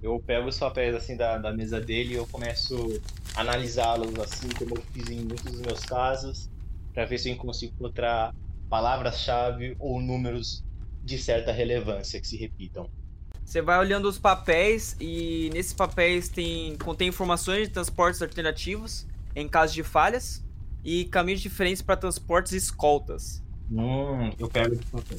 Eu 0.00 0.20
pego 0.24 0.48
os 0.48 0.58
papéis 0.58 0.94
assim 0.94 1.16
da, 1.16 1.38
da 1.38 1.52
mesa 1.52 1.80
dele 1.80 2.14
e 2.14 2.16
eu 2.16 2.26
começo 2.28 2.76
a 3.34 3.40
analisá-los 3.40 4.16
assim, 4.20 4.48
como 4.56 4.76
eu 4.76 4.82
fiz 4.92 5.10
em 5.10 5.24
muitos 5.24 5.50
dos 5.50 5.60
meus 5.60 5.80
casos, 5.80 6.48
pra 6.94 7.04
ver 7.04 7.18
se 7.18 7.30
eu 7.30 7.36
consigo 7.36 7.74
encontrar 7.74 8.32
palavras-chave 8.70 9.74
ou 9.80 10.00
números 10.00 10.62
de 11.02 11.18
certa 11.18 11.50
relevância 11.50 12.20
que 12.20 12.28
se 12.28 12.36
repitam. 12.36 12.88
Você 13.44 13.60
vai 13.60 13.78
olhando 13.78 14.08
os 14.08 14.18
papéis 14.20 14.96
e 15.00 15.50
nesses 15.52 15.72
papéis 15.72 16.28
tem 16.28 16.76
contém 16.78 17.08
informações 17.08 17.68
de 17.68 17.74
transportes 17.74 18.22
alternativos 18.22 19.06
em 19.34 19.48
caso 19.48 19.74
de 19.74 19.82
falhas 19.82 20.44
e 20.84 21.06
caminhos 21.06 21.40
diferentes 21.40 21.82
para 21.82 21.96
transportes 21.96 22.52
e 22.52 22.56
escoltas. 22.56 23.45
Hum, 23.70 24.30
eu 24.38 24.48
pego 24.48 24.74
esse 24.74 24.84
papel. 24.86 25.18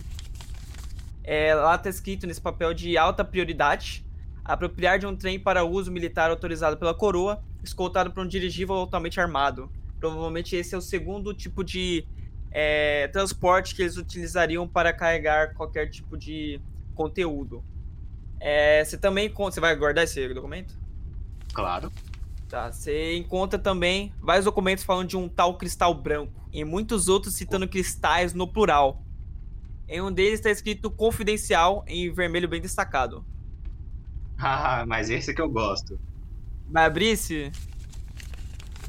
É, 1.23 1.53
lá 1.53 1.77
tá 1.77 1.89
escrito 1.89 2.25
nesse 2.25 2.39
papel 2.39 2.73
de 2.73 2.97
alta 2.97 3.23
prioridade, 3.23 4.05
apropriar 4.45 4.97
de 4.97 5.05
um 5.05 5.15
trem 5.15 5.39
para 5.39 5.63
uso 5.65 5.91
militar 5.91 6.29
autorizado 6.29 6.77
pela 6.77 6.93
coroa, 6.93 7.43
escoltado 7.63 8.11
por 8.11 8.23
um 8.23 8.27
dirigível 8.27 8.75
altamente 8.75 9.19
armado. 9.19 9.69
Provavelmente 9.99 10.55
esse 10.55 10.73
é 10.73 10.77
o 10.77 10.81
segundo 10.81 11.33
tipo 11.33 11.63
de 11.63 12.05
é, 12.51 13.07
transporte 13.09 13.75
que 13.75 13.81
eles 13.81 13.97
utilizariam 13.97 14.67
para 14.67 14.93
carregar 14.93 15.53
qualquer 15.53 15.89
tipo 15.89 16.17
de 16.17 16.61
conteúdo. 16.95 17.63
É, 18.39 18.83
você 18.83 18.97
também. 18.97 19.29
Você 19.29 19.59
vai 19.59 19.75
guardar 19.75 20.03
esse 20.03 20.33
documento? 20.33 20.73
Claro. 21.53 21.91
Tá, 22.47 22.71
você 22.71 23.17
encontra 23.17 23.59
também 23.59 24.13
vários 24.21 24.45
documentos 24.45 24.83
falando 24.83 25.09
de 25.09 25.17
um 25.17 25.27
tal 25.27 25.57
cristal 25.57 25.93
branco 25.93 26.47
e 26.53 26.63
muitos 26.63 27.09
outros 27.09 27.35
citando 27.35 27.67
cristais 27.67 28.33
no 28.33 28.47
plural. 28.47 29.03
Em 29.87 30.01
um 30.01 30.11
deles 30.11 30.35
está 30.39 30.49
escrito 30.49 30.89
confidencial 30.89 31.83
em 31.87 32.11
vermelho 32.11 32.47
bem 32.47 32.61
destacado. 32.61 33.25
Ah, 34.39 34.85
mas 34.87 35.09
esse 35.09 35.33
que 35.33 35.41
eu 35.41 35.49
gosto. 35.49 35.99
Vai 36.67 36.85
abrir 36.85 37.07
esse? 37.07 37.51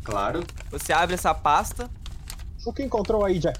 Claro. 0.02 0.44
Você 0.70 0.92
abre 0.92 1.14
essa 1.14 1.34
pasta, 1.34 1.90
O 2.66 2.72
que 2.72 2.82
encontrou 2.82 3.24
aí, 3.24 3.38
Jack? 3.38 3.58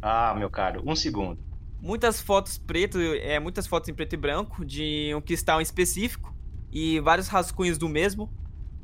Ah, 0.00 0.34
meu 0.36 0.48
caro, 0.50 0.82
um 0.86 0.94
segundo. 0.94 1.40
muitas 1.80 2.20
fotos 2.20 2.58
preto, 2.58 2.98
é, 3.00 3.40
muitas 3.40 3.66
fotos 3.66 3.88
em 3.88 3.94
preto 3.94 4.12
e 4.14 4.16
branco 4.16 4.64
de 4.64 5.12
um 5.16 5.20
cristal 5.20 5.60
em 5.60 5.64
específico 5.64 6.32
e 6.70 7.00
vários 7.00 7.28
rascunhos 7.28 7.76
do 7.78 7.88
mesmo. 7.88 8.32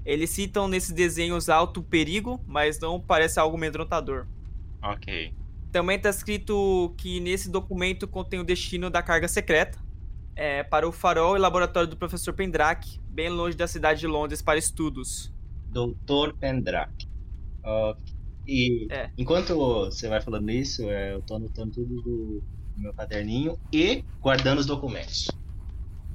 Eles 0.04 0.30
citam 0.30 0.66
nesses 0.66 0.92
desenhos 0.92 1.48
alto 1.48 1.82
perigo, 1.82 2.40
mas 2.46 2.78
não 2.80 3.00
parece 3.00 3.38
algo 3.38 3.56
amedrontador. 3.56 4.26
Ok. 4.82 5.32
Também 5.70 5.96
está 5.96 6.10
escrito 6.10 6.92
que 6.98 7.20
nesse 7.20 7.50
documento 7.50 8.06
contém 8.08 8.40
o 8.40 8.44
destino 8.44 8.90
da 8.90 9.02
carga 9.02 9.28
secreta 9.28 9.78
é, 10.34 10.62
para 10.62 10.86
o 10.88 10.92
farol 10.92 11.36
e 11.36 11.38
laboratório 11.38 11.88
do 11.88 11.96
professor 11.96 12.34
Pendrake, 12.34 12.98
bem 13.08 13.28
longe 13.28 13.56
da 13.56 13.66
cidade 13.66 14.00
de 14.00 14.06
Londres 14.06 14.42
para 14.42 14.58
estudos. 14.58 15.32
Doutor 15.70 16.34
Pendrake. 16.34 17.08
Ok. 17.62 18.12
E 18.46 18.88
É. 18.90 19.08
enquanto 19.16 19.54
você 19.54 20.08
vai 20.08 20.20
falando 20.20 20.50
isso, 20.50 20.82
é, 20.90 21.14
eu 21.14 21.22
tô 21.22 21.36
anotando 21.36 21.70
tudo 21.72 21.94
do, 22.02 22.42
do 22.76 22.82
meu 22.82 22.92
caderninho 22.92 23.56
e 23.72 24.04
guardando 24.20 24.58
os 24.58 24.66
documentos. 24.66 25.28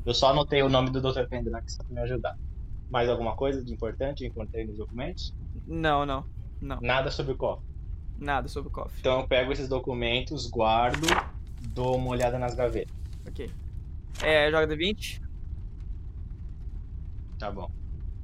Eu 0.06 0.14
só 0.14 0.32
anotei 0.32 0.62
o 0.62 0.70
nome 0.70 0.90
do 0.90 1.02
Dr. 1.02 1.26
Pendrake 1.30 1.72
só 1.72 1.84
pra 1.84 1.94
me 1.96 2.02
ajudar. 2.02 2.38
Mais 2.90 3.10
alguma 3.10 3.36
coisa 3.36 3.64
de 3.64 3.74
importante 3.74 4.24
eu 4.24 4.30
encontrei 4.30 4.66
nos 4.66 4.78
documentos? 4.78 5.34
Não, 5.66 6.06
não, 6.06 6.26
não, 6.62 6.80
Nada 6.82 7.12
sobre 7.12 7.34
o 7.34 7.36
cofre. 7.38 7.66
nada 8.18 8.48
sobre 8.48 8.70
o 8.70 8.72
cofre. 8.72 8.98
Então 9.00 9.20
eu 9.22 9.28
pego 9.28 9.52
esses 9.52 9.68
documentos, 9.68 10.48
guardo, 10.50 11.06
dou 11.74 11.98
uma 11.98 12.10
olhada 12.10 12.40
nas 12.40 12.56
gavetas. 12.56 12.94
Ok. 13.28 13.52
É, 14.24 14.50
joga 14.50 14.68
D20? 14.68 15.22
Tá 17.38 17.52
bom. 17.52 17.70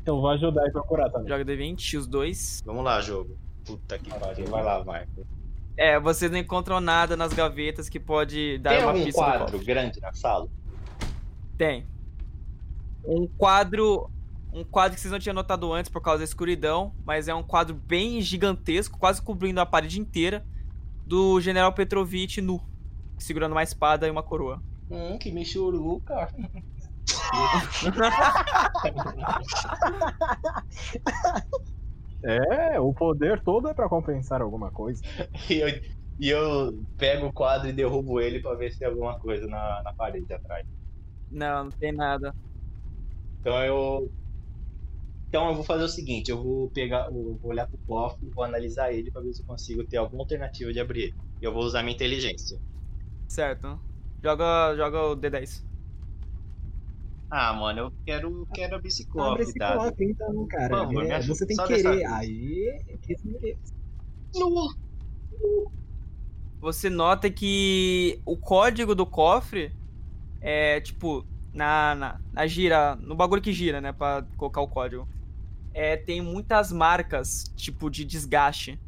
Eu 0.06 0.20
vou 0.20 0.30
ajudar 0.32 0.68
e 0.68 0.72
procurar 0.72 1.10
também. 1.10 1.28
Joga 1.30 1.46
D20, 1.46 1.98
os 2.00 2.08
dois. 2.08 2.62
Vamos 2.66 2.84
lá, 2.84 3.00
jogo. 3.02 3.38
Puta 3.66 3.98
que 3.98 4.10
pariu. 4.10 4.48
Vai 4.48 4.64
lá, 4.64 4.80
vai. 4.82 5.08
É, 5.78 6.00
vocês 6.00 6.30
não 6.32 6.38
encontram 6.38 6.80
nada 6.82 7.16
nas 7.16 7.32
gavetas 7.34 7.88
que 7.90 8.00
pode 8.00 8.58
dar 8.60 8.72
Tem 8.72 8.84
uma 8.84 8.94
pista 8.94 9.10
do 9.12 9.14
quadro 9.16 9.52
cofre. 9.52 9.66
grande 9.66 10.02
na 10.02 10.14
sala? 10.14 10.48
Tem. 11.58 11.86
Um 13.06 13.28
quadro. 13.28 14.10
Um 14.54 14.64
quadro 14.64 14.96
que 14.96 15.02
vocês 15.02 15.12
não 15.12 15.20
tinham 15.20 15.34
notado 15.34 15.74
antes 15.74 15.92
por 15.92 16.02
causa 16.02 16.20
da 16.20 16.24
escuridão, 16.24 16.94
mas 17.06 17.28
é 17.28 17.34
um 17.34 17.42
quadro 17.42 17.76
bem 17.76 18.22
gigantesco, 18.22 19.00
quase 19.00 19.22
cobrindo 19.22 19.60
a 19.60 19.66
parede 19.66 20.00
inteira, 20.00 20.46
do 21.06 21.42
General 21.42 21.74
Petrovich 21.74 22.40
nu, 22.40 22.62
segurando 23.18 23.54
uma 23.54 23.64
espada 23.64 24.08
e 24.08 24.12
uma 24.12 24.22
coroa. 24.22 24.62
Hum, 24.90 25.18
que 25.18 25.32
michuruca. 25.32 26.28
É, 32.24 32.80
o 32.80 32.94
poder 32.94 33.42
todo 33.42 33.68
é 33.68 33.74
pra 33.74 33.90
compensar 33.90 34.42
alguma 34.42 34.72
coisa. 34.72 35.04
E 35.50 35.56
eu, 35.56 35.68
e 36.18 36.30
eu 36.30 36.86
pego 36.98 37.28
o 37.28 37.34
quadro 37.34 37.68
e 37.68 37.74
derrubo 37.74 38.22
ele 38.22 38.40
pra 38.40 38.54
ver 38.56 38.72
se 38.72 38.80
tem 38.80 38.88
alguma 38.88 39.20
coisa 39.20 39.46
na, 39.46 39.82
na 39.84 39.94
parede 39.94 40.32
atrás. 40.34 40.66
Não, 41.30 41.66
não 41.66 41.72
tem 41.72 41.92
nada. 41.92 42.34
Então 43.42 43.62
eu. 43.66 44.10
Então 45.34 45.50
eu 45.50 45.56
vou 45.56 45.64
fazer 45.64 45.84
o 45.84 45.90
seguinte, 45.90 46.30
eu 46.30 46.44
vou 46.44 46.70
pegar, 46.70 47.08
eu 47.08 47.36
vou 47.42 47.50
olhar 47.50 47.66
pro 47.66 47.76
cofre, 47.88 48.30
vou 48.30 48.44
analisar 48.44 48.94
ele 48.94 49.10
pra 49.10 49.20
ver 49.20 49.34
se 49.34 49.42
eu 49.42 49.48
consigo 49.48 49.84
ter 49.84 49.98
alguma 49.98 50.22
alternativa 50.22 50.72
de 50.72 50.80
abrir 50.80 51.02
ele. 51.06 51.16
Eu 51.42 51.52
vou 51.52 51.64
usar 51.64 51.82
minha 51.82 51.96
inteligência. 51.96 52.62
Certo. 53.28 53.80
Joga, 54.24 54.76
joga 54.76 55.02
o 55.08 55.18
D10. 55.18 55.66
Ah, 57.32 57.52
mano, 57.52 57.80
eu 57.80 57.94
quero, 58.06 58.48
quero 58.54 58.76
abrir 58.76 58.90
esse 58.90 59.08
cofre, 59.08 59.32
Abre 59.32 59.42
esse 59.42 59.54
tá? 59.56 59.76
cofre 59.76 60.06
então, 60.06 60.46
cara. 60.46 60.70
Por 60.70 60.86
favor, 60.86 61.04
É, 61.04 61.20
você 61.24 61.48
tem 61.48 61.58
que 61.58 61.68
dessa 61.68 61.82
querer. 61.82 61.96
vez. 61.96 62.12
Aí, 62.12 62.84
é. 63.42 63.56
Você 66.62 66.92
nota 66.92 67.28
que 67.32 68.22
o 68.24 68.38
código 68.38 68.94
do 68.94 69.08
cofre 69.08 69.72
é 70.40 70.80
tipo 70.80 71.26
na, 71.52 71.96
na, 71.96 72.22
na 72.32 72.46
gira, 72.46 72.96
no 72.98 73.16
bagulho 73.16 73.42
que 73.42 73.52
gira, 73.52 73.82
né, 73.82 73.92
Pra 73.92 74.24
colocar 74.38 74.62
o 74.62 74.68
código. 74.68 75.08
É, 75.74 75.98
tem 75.98 76.22
muitas 76.22 76.72
marcas, 76.72 77.46
tipo 77.56 77.90
de 77.90 78.06
desgaste 78.06 78.80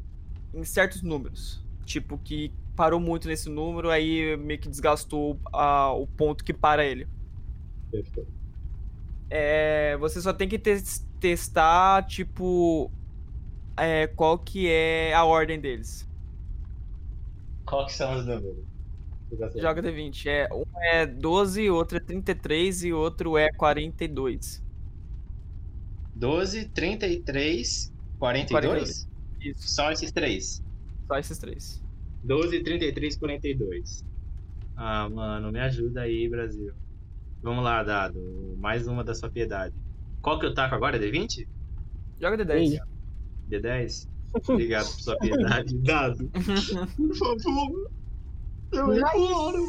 em 0.54 0.64
certos 0.64 1.02
números, 1.02 1.64
tipo 1.84 2.18
que 2.18 2.52
parou 2.76 3.00
muito 3.00 3.28
nesse 3.28 3.48
número, 3.48 3.90
aí 3.90 4.36
meio 4.36 4.60
que 4.60 4.68
desgastou 4.68 5.40
o 5.52 6.06
ponto 6.08 6.44
que 6.44 6.54
para 6.54 6.84
ele. 6.84 7.08
É, 9.30 9.96
você 9.98 10.20
só 10.20 10.32
tem 10.32 10.48
que 10.48 10.58
tes- 10.58 11.06
testar, 11.20 12.04
tipo, 12.06 12.90
é, 13.76 14.06
qual 14.08 14.38
que 14.38 14.68
é 14.70 15.14
a 15.14 15.24
ordem 15.24 15.60
deles. 15.60 16.08
Qual 17.66 17.84
que 17.86 17.92
são 17.92 18.16
os 18.16 18.26
números? 18.26 18.64
Joga 19.54 19.82
D20. 19.82 20.26
É, 20.28 20.48
um 20.52 20.64
é 20.80 21.06
12, 21.06 21.68
outro 21.70 21.96
é 21.98 22.00
33 22.00 22.84
e 22.84 22.92
outro 22.92 23.36
é 23.38 23.50
42. 23.52 24.62
12, 26.16 26.66
33, 26.70 27.92
42? 28.18 29.06
Isso, 29.40 29.68
Só 29.68 29.92
esses 29.92 30.10
três. 30.10 30.62
só 31.06 31.18
esses 31.18 31.38
três. 31.38 31.82
12, 32.24 32.62
33, 32.62 33.16
42. 33.16 34.04
Ah, 34.76 35.08
mano, 35.08 35.52
me 35.52 35.60
ajuda 35.60 36.02
aí, 36.02 36.28
Brasil. 36.28 36.72
Vamos 37.42 37.62
lá, 37.62 37.82
Dado. 37.82 38.18
Mais 38.58 38.88
uma 38.88 39.04
da 39.04 39.14
sua 39.14 39.28
piedade. 39.30 39.74
Qual 40.22 40.38
que 40.38 40.46
eu 40.46 40.54
taco 40.54 40.74
agora? 40.74 40.98
D20? 40.98 41.46
Joga 42.20 42.38
D10. 42.44 42.80
D10? 43.50 44.08
Obrigado 44.48 44.86
por 44.86 45.00
sua 45.00 45.16
piedade. 45.18 45.74
Dado. 45.84 46.30
Por 46.96 47.16
favor. 47.16 47.90
Eu 48.72 48.96
imploro. 48.96 49.64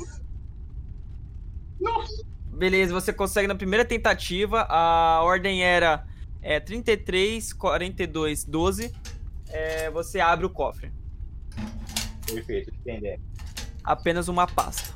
Beleza, 2.57 2.93
você 2.93 3.13
consegue 3.13 3.47
na 3.47 3.53
primeira 3.53 3.85
tentativa. 3.85 4.61
A 4.69 5.21
ordem 5.23 5.63
era 5.63 6.07
é, 6.47 6.61
33, 6.61 7.51
42, 7.51 8.45
12. 8.45 8.93
é, 9.49 9.91
você 9.91 10.21
abre 10.21 10.45
o 10.45 10.49
cofre. 10.49 10.93
Perfeito, 12.25 12.73
entender. 12.73 13.19
Apenas 13.83 14.29
uma 14.29 14.47
pasta. 14.47 14.95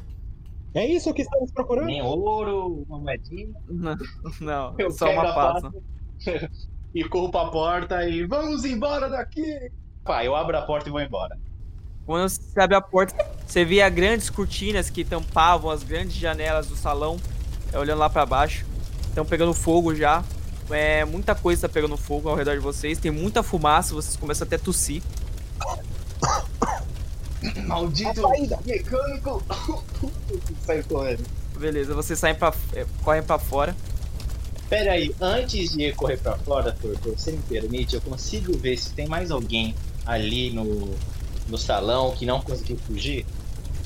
É 0.73 0.85
isso 0.87 1.13
que 1.13 1.23
estamos 1.23 1.51
procurando? 1.51 1.87
Nem 1.87 2.01
ouro, 2.01 2.85
uma 2.87 2.99
moedinha. 2.99 3.53
Não, 3.67 3.97
não 4.39 4.75
Eu 4.79 4.91
só 4.91 5.11
uma 5.11 5.29
a 5.29 5.33
pasta. 5.33 5.73
e 6.95 7.03
corro 7.03 7.29
pra 7.29 7.47
porta 7.47 8.07
e 8.07 8.25
vamos 8.25 8.63
embora 8.63 9.09
daqui. 9.09 9.69
Pá, 10.05 10.23
eu 10.23 10.33
abro 10.33 10.57
a 10.57 10.61
porta 10.61 10.87
e 10.87 10.91
vou 10.91 11.01
embora. 11.01 11.37
Quando 12.05 12.29
você 12.29 12.61
abre 12.61 12.77
a 12.77 12.81
porta, 12.81 13.29
você 13.45 13.65
vê 13.65 13.81
as 13.81 13.93
grandes 13.93 14.29
cortinas 14.29 14.89
que 14.89 15.03
tampavam 15.03 15.69
as 15.69 15.83
grandes 15.83 16.13
janelas 16.13 16.67
do 16.67 16.77
salão, 16.77 17.17
é, 17.73 17.77
olhando 17.77 17.99
lá 17.99 18.09
pra 18.09 18.25
baixo. 18.25 18.65
Estão 19.09 19.25
pegando 19.25 19.53
fogo 19.53 19.93
já. 19.93 20.23
É, 20.73 21.05
muita 21.05 21.35
coisa 21.35 21.67
tá 21.67 21.69
pegando 21.69 21.97
fogo 21.97 22.29
ao 22.29 22.35
redor 22.35 22.53
de 22.53 22.59
vocês. 22.59 22.97
Tem 22.97 23.11
muita 23.11 23.43
fumaça, 23.43 23.93
vocês 23.93 24.15
começam 24.15 24.45
até 24.45 24.55
a 24.55 24.59
tossir. 24.59 25.01
Maldito 27.65 28.21
mecânico! 28.65 29.43
Saiu 30.65 30.83
correndo. 30.85 31.23
Beleza, 31.57 31.93
vocês 31.93 32.17
saem 32.17 32.35
pra, 32.35 32.53
é, 32.73 32.85
correm 33.03 33.23
pra 33.23 33.37
fora. 33.37 33.75
Pera 34.69 34.93
aí, 34.93 35.13
antes 35.19 35.71
de 35.71 35.91
correr 35.93 36.17
pra 36.17 36.37
fora, 36.37 36.71
Torto, 36.71 37.11
você 37.11 37.33
me 37.33 37.41
permite, 37.41 37.95
eu 37.95 38.01
consigo 38.01 38.57
ver 38.57 38.77
se 38.77 38.93
tem 38.93 39.05
mais 39.05 39.29
alguém 39.29 39.75
ali 40.05 40.49
no, 40.51 40.95
no 41.47 41.57
salão 41.57 42.15
que 42.15 42.25
não 42.25 42.41
conseguiu 42.41 42.77
fugir? 42.87 43.25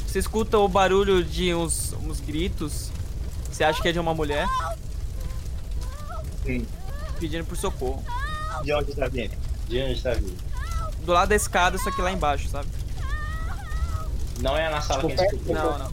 Você 0.06 0.20
escuta 0.20 0.58
o 0.58 0.68
barulho 0.68 1.24
de 1.24 1.54
uns, 1.54 1.94
uns 2.04 2.20
gritos. 2.20 2.92
Você 3.52 3.64
acha 3.64 3.82
que 3.82 3.88
é 3.90 3.92
de 3.92 4.00
uma 4.00 4.14
mulher 4.14 4.46
Sim. 6.46 6.66
pedindo 7.20 7.46
por 7.46 7.58
socorro. 7.58 8.04
De 8.64 8.74
onde 8.74 8.92
está 8.92 9.08
vindo? 9.08 9.36
De 9.68 9.82
onde 9.82 9.94
está 9.94 10.14
vindo? 10.14 10.38
Do 11.04 11.12
lado 11.12 11.30
da 11.30 11.36
escada, 11.36 11.78
só 11.78 11.92
que 11.92 12.02
lá 12.02 12.12
embaixo, 12.12 12.48
sabe? 12.50 12.68
Não 14.42 14.56
é 14.58 14.70
na 14.70 14.82
sala 14.82 15.02
Tipo, 15.02 15.16
que 15.16 15.22
a 15.22 15.30
gente. 15.30 15.52
Não, 15.52 15.78
não. 15.78 15.92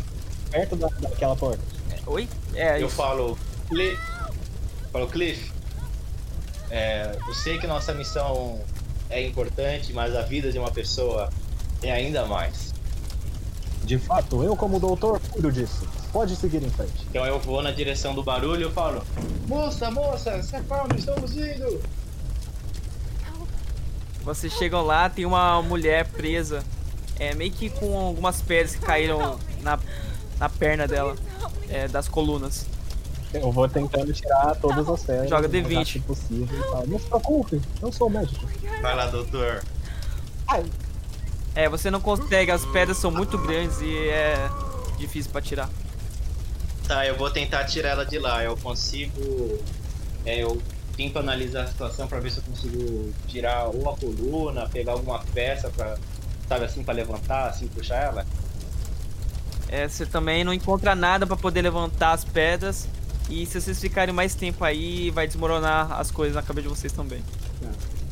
Perto 0.50 0.76
da, 0.76 0.88
daquela 0.88 1.36
porta. 1.36 1.62
É, 1.90 1.98
Oi? 2.06 2.28
É, 2.54 2.80
Eu 2.82 2.86
isso. 2.86 2.96
falo, 2.96 3.38
Cliff. 3.68 4.00
Falo, 4.92 5.06
Cliff. 5.08 5.52
É, 6.70 7.16
eu 7.26 7.34
sei 7.34 7.58
que 7.58 7.66
nossa 7.66 7.92
missão 7.94 8.60
é 9.10 9.24
importante, 9.26 9.92
mas 9.92 10.14
a 10.16 10.22
vida 10.22 10.50
de 10.50 10.58
uma 10.58 10.70
pessoa 10.70 11.28
é 11.82 11.92
ainda 11.92 12.24
mais. 12.26 12.72
De 13.84 13.98
fato, 13.98 14.42
eu 14.42 14.56
como 14.56 14.78
doutor 14.80 15.20
cuido 15.30 15.50
disso. 15.52 15.86
Pode 16.12 16.36
seguir 16.36 16.62
em 16.62 16.70
frente. 16.70 17.06
Então 17.08 17.24
eu 17.24 17.38
vou 17.38 17.62
na 17.62 17.70
direção 17.70 18.14
do 18.14 18.22
barulho 18.22 18.60
e 18.60 18.64
eu 18.64 18.70
falo: 18.70 19.02
Moça, 19.46 19.90
moça, 19.90 20.42
se 20.42 20.54
acalme, 20.54 20.98
estamos 20.98 21.34
indo. 21.36 21.80
Vocês 24.22 24.52
chegam 24.52 24.82
lá, 24.82 25.08
tem 25.08 25.24
uma 25.24 25.60
mulher 25.62 26.06
presa, 26.06 26.62
é 27.18 27.34
meio 27.34 27.50
que 27.50 27.70
com 27.70 27.98
algumas 27.98 28.40
pedras 28.40 28.76
que 28.76 28.84
caíram 28.84 29.38
na, 29.62 29.78
na 30.38 30.48
perna 30.48 30.86
dela, 30.86 31.16
é, 31.68 31.88
das 31.88 32.08
colunas. 32.08 32.66
Eu 33.34 33.50
vou 33.50 33.66
tentando 33.66 34.12
tirar 34.12 34.54
todas 34.56 34.86
as 34.88 35.02
pedras. 35.02 35.30
Joga 35.30 35.48
o 35.48 35.50
mais 35.50 35.64
D20. 35.66 35.76
rápido 35.78 36.02
possível. 36.02 36.86
Não 36.86 36.98
se 36.98 37.06
preocupe, 37.06 37.60
eu 37.80 37.90
sou 37.90 38.10
médico. 38.10 38.46
Vai 38.82 38.94
lá, 38.94 39.06
doutor. 39.06 39.64
Ai, 40.48 40.64
É, 41.54 41.68
você 41.68 41.90
não 41.90 42.00
consegue, 42.00 42.50
as 42.50 42.64
pedras 42.66 42.98
são 42.98 43.10
muito 43.10 43.38
grandes 43.38 43.80
e 43.80 44.08
é 44.08 44.36
difícil 44.98 45.32
pra 45.32 45.40
tirar. 45.40 45.68
Tá, 46.92 47.06
eu 47.06 47.16
vou 47.16 47.30
tentar 47.30 47.64
tirar 47.64 47.88
ela 47.88 48.04
de 48.04 48.18
lá. 48.18 48.44
Eu 48.44 48.54
consigo. 48.54 49.58
É, 50.26 50.42
eu 50.42 50.60
tento 50.94 51.18
analisar 51.18 51.62
a 51.62 51.66
situação 51.66 52.06
pra 52.06 52.20
ver 52.20 52.30
se 52.30 52.36
eu 52.36 52.42
consigo 52.42 53.14
tirar 53.26 53.64
ou 53.68 53.88
a 53.88 53.96
coluna, 53.96 54.68
pegar 54.68 54.92
alguma 54.92 55.20
peça 55.32 55.70
pra. 55.70 55.96
Sabe 56.46 56.66
assim, 56.66 56.84
pra 56.84 56.92
levantar, 56.92 57.48
assim, 57.48 57.66
puxar 57.66 57.96
ela. 57.96 58.26
É, 59.68 59.88
você 59.88 60.04
também 60.04 60.44
não 60.44 60.52
encontra 60.52 60.94
nada 60.94 61.26
pra 61.26 61.34
poder 61.34 61.62
levantar 61.62 62.12
as 62.12 62.26
pedras. 62.26 62.86
E 63.30 63.46
se 63.46 63.58
vocês 63.58 63.80
ficarem 63.80 64.12
mais 64.14 64.34
tempo 64.34 64.62
aí, 64.62 65.10
vai 65.10 65.26
desmoronar 65.26 65.98
as 65.98 66.10
coisas 66.10 66.34
na 66.34 66.42
cabeça 66.42 66.68
de 66.68 66.74
vocês 66.74 66.92
também. 66.92 67.24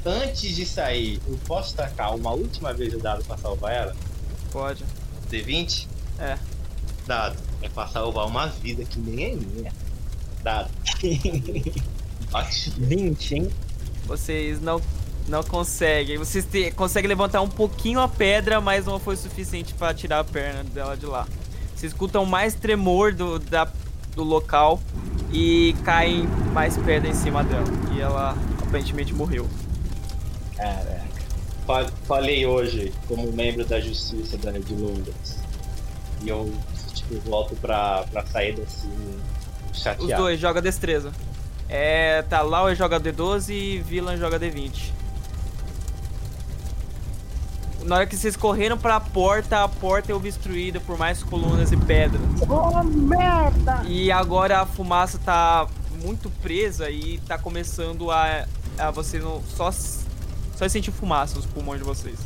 Antes 0.07 0.57
de 0.57 0.65
sair, 0.65 1.21
eu 1.29 1.39
posso 1.47 1.75
tacar 1.75 2.17
uma 2.17 2.31
última 2.31 2.73
vez 2.73 2.95
o 2.95 2.99
dado 2.99 3.23
pra 3.25 3.37
salvar 3.37 3.75
ela? 3.75 3.97
Pode. 4.51 4.83
D20? 5.31 5.87
É. 6.19 6.39
Dado. 7.07 7.37
É 7.63 7.69
pra 7.69 7.87
salvar 7.89 8.27
uma 8.27 8.47
vida 8.47 8.85
que 8.85 8.99
nem 8.99 9.33
é 9.33 9.35
minha. 9.37 9.73
Dado. 10.43 10.71
Ótimo. 12.33 12.87
20, 12.87 13.35
hein? 13.35 13.51
Vocês 14.07 14.61
não, 14.61 14.81
não 15.29 15.43
conseguem. 15.43 16.17
Vocês 16.19 16.45
te- 16.45 16.71
conseguem 16.73 17.09
levantar 17.09 17.41
um 17.43 17.49
pouquinho 17.49 18.01
a 18.01 18.09
pedra, 18.09 18.61
mas 18.61 18.87
não 18.87 18.99
foi 18.99 19.17
suficiente 19.17 19.75
pra 19.75 19.93
tirar 19.93 20.21
a 20.21 20.25
perna 20.25 20.65
dela 20.65 20.97
de 20.97 21.07
lá. 21.07 21.27
Vocês 21.75 21.93
escutam 21.93 22.25
mais 22.27 22.55
tremor 22.55 23.13
do, 23.13 23.39
da, 23.39 23.69
do 24.15 24.23
local 24.23 24.81
e 25.33 25.75
caem 25.85 26.25
mais 26.53 26.77
pedra 26.77 27.09
em 27.11 27.15
cima 27.15 27.43
dela. 27.45 27.65
E 27.95 28.01
ela 28.01 28.37
aparentemente 28.63 29.13
morreu. 29.15 29.49
Caraca. 30.57 31.11
Fa- 31.67 31.91
Falei 32.07 32.47
hoje 32.47 32.93
como 33.09 33.31
membro 33.33 33.65
da 33.65 33.81
justiça 33.81 34.37
da, 34.39 34.53
de 34.53 34.75
Londres. 34.75 35.39
E 36.23 36.29
eu, 36.29 36.53
tipo, 37.15 37.31
volto 37.31 37.57
pra, 37.57 38.05
pra 38.11 38.25
saída 38.27 38.63
assim, 38.63 38.89
Os 39.73 39.83
chateado. 39.83 40.23
dois 40.23 40.39
joga 40.41 40.63
destreza. 40.63 41.13
É, 41.69 42.23
tá, 42.23 42.43
Lauer 42.43 42.75
joga 42.75 42.99
D12 43.01 43.51
e 43.51 43.79
Villan 43.79 44.17
joga 44.17 44.39
D20. 44.41 44.93
Na 47.85 47.97
hora 47.97 48.07
que 48.07 48.17
vocês 48.17 48.37
correram 48.37 48.77
pra 48.77 49.01
porta, 49.01 49.65
a 49.65 49.69
porta 49.69 50.13
é 50.13 50.15
obstruída 50.15 50.81
por 50.81 50.99
mais 50.99 51.23
colunas 51.23 51.73
e 51.73 51.77
pedras. 51.77 52.21
Oh, 52.49 52.83
merda! 52.85 53.83
E 53.87 54.13
agora 54.13 54.61
a 54.61 54.67
fumaça 54.67 55.19
tá 55.19 55.67
muito 56.03 56.29
presa 56.43 56.91
e 56.91 57.19
tá 57.27 57.39
começando 57.39 58.11
a, 58.11 58.47
a 58.79 58.91
você 58.91 59.19
não 59.19 59.43
só 59.57 59.71
só 59.73 60.69
sentir 60.69 60.91
fumaça 60.91 61.37
nos 61.37 61.47
pulmões 61.47 61.81
de 61.81 61.87
vocês. 61.87 62.19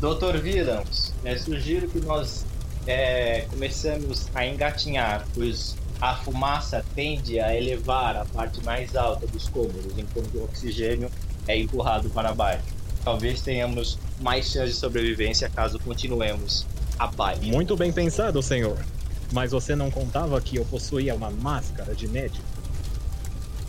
Dr. 0.00 0.40
Williams, 0.42 1.12
é, 1.24 1.36
sugiro 1.36 1.88
que 1.88 2.00
nós 2.00 2.46
é, 2.86 3.46
começamos 3.50 4.28
a 4.34 4.46
engatinhar, 4.46 5.26
pois 5.34 5.76
a 6.00 6.14
fumaça 6.14 6.84
tende 6.94 7.40
a 7.40 7.54
elevar 7.54 8.16
a 8.16 8.24
parte 8.24 8.62
mais 8.64 8.94
alta 8.94 9.26
dos 9.26 9.48
cômodos, 9.48 9.96
enquanto 9.96 10.34
o 10.36 10.44
oxigênio 10.44 11.10
é 11.46 11.58
empurrado 11.58 12.08
para 12.10 12.32
baixo. 12.32 12.64
Talvez 13.04 13.40
tenhamos 13.40 13.98
mais 14.20 14.50
chance 14.50 14.72
de 14.72 14.78
sobrevivência 14.78 15.48
caso 15.48 15.78
continuemos 15.78 16.66
abaixo. 16.98 17.44
Muito 17.44 17.76
bem 17.76 17.92
pensado, 17.92 18.42
senhor. 18.42 18.78
Mas 19.32 19.50
você 19.50 19.76
não 19.76 19.90
contava 19.90 20.40
que 20.40 20.56
eu 20.56 20.64
possuía 20.64 21.14
uma 21.14 21.30
máscara 21.30 21.94
de 21.94 22.08
médico? 22.08 22.44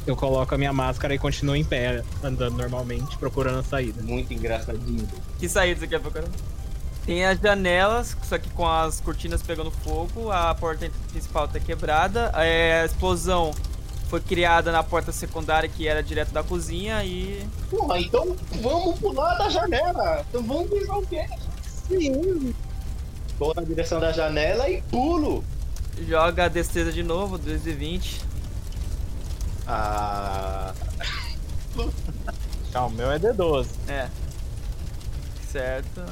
Eu 0.08 0.16
coloco 0.16 0.56
a 0.56 0.58
minha 0.58 0.74
máscara 0.74 1.14
e 1.14 1.20
continuo 1.20 1.56
em 1.56 1.64
pé, 1.64 2.04
andando 2.24 2.58
normalmente, 2.58 3.18
procurando 3.18 3.60
a 3.60 3.64
saída. 3.64 4.02
Muito 4.02 4.34
engraçadinho. 4.34 5.08
Que 5.38 5.48
saída 5.48 5.82
você 5.82 5.88
quer 5.88 6.00
procurar? 6.00 6.30
Tem 7.10 7.26
as 7.26 7.40
janelas, 7.40 8.16
só 8.22 8.38
que 8.38 8.48
com 8.52 8.68
as 8.68 9.02
cortinas 9.02 9.42
pegando 9.42 9.72
fogo, 9.72 10.32
a 10.32 10.54
porta 10.54 10.92
principal 11.10 11.48
tá 11.48 11.60
quebrada, 11.60 12.32
é, 12.36 12.82
a 12.82 12.86
explosão 12.86 13.52
foi 14.08 14.22
criada 14.22 14.72
na 14.72 14.84
porta 14.84 15.12
secundária 15.12 15.68
que 15.68 15.88
era 15.88 16.04
direto 16.04 16.30
da 16.32 16.44
cozinha 16.44 17.04
e 17.04 17.44
Porra, 17.68 18.00
então 18.00 18.36
vamos 18.62 19.00
pular 19.00 19.34
da 19.40 19.50
janela. 19.50 20.24
Então 20.30 20.44
vamos 20.44 20.70
pisar 20.70 21.00
o 21.00 21.08
pé. 21.08 21.28
Sim. 21.88 22.54
Vou 23.40 23.56
na 23.56 23.64
direção 23.64 24.00
da 24.00 24.12
janela 24.12 24.70
e 24.70 24.80
pulo. 24.84 25.44
joga 26.08 26.46
a 26.46 26.48
destreza 26.48 26.92
de 26.92 27.02
novo, 27.02 27.40
2 27.40 27.66
e 27.66 27.72
20. 27.72 28.22
Ah. 29.66 30.76
Ah, 32.72 32.86
o 32.86 32.92
meu 32.92 33.12
é 33.12 33.18
D12. 33.18 33.68
É. 33.88 34.08
Certo. 35.52 36.04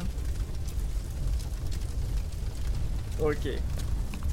Ok. 3.20 3.60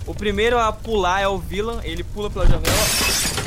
O 0.06 0.14
primeiro 0.14 0.58
a 0.58 0.72
pular 0.72 1.20
é 1.20 1.28
o 1.28 1.38
vilão, 1.38 1.80
ele 1.82 2.04
pula 2.04 2.30
pela 2.30 2.46
janela. 2.46 2.76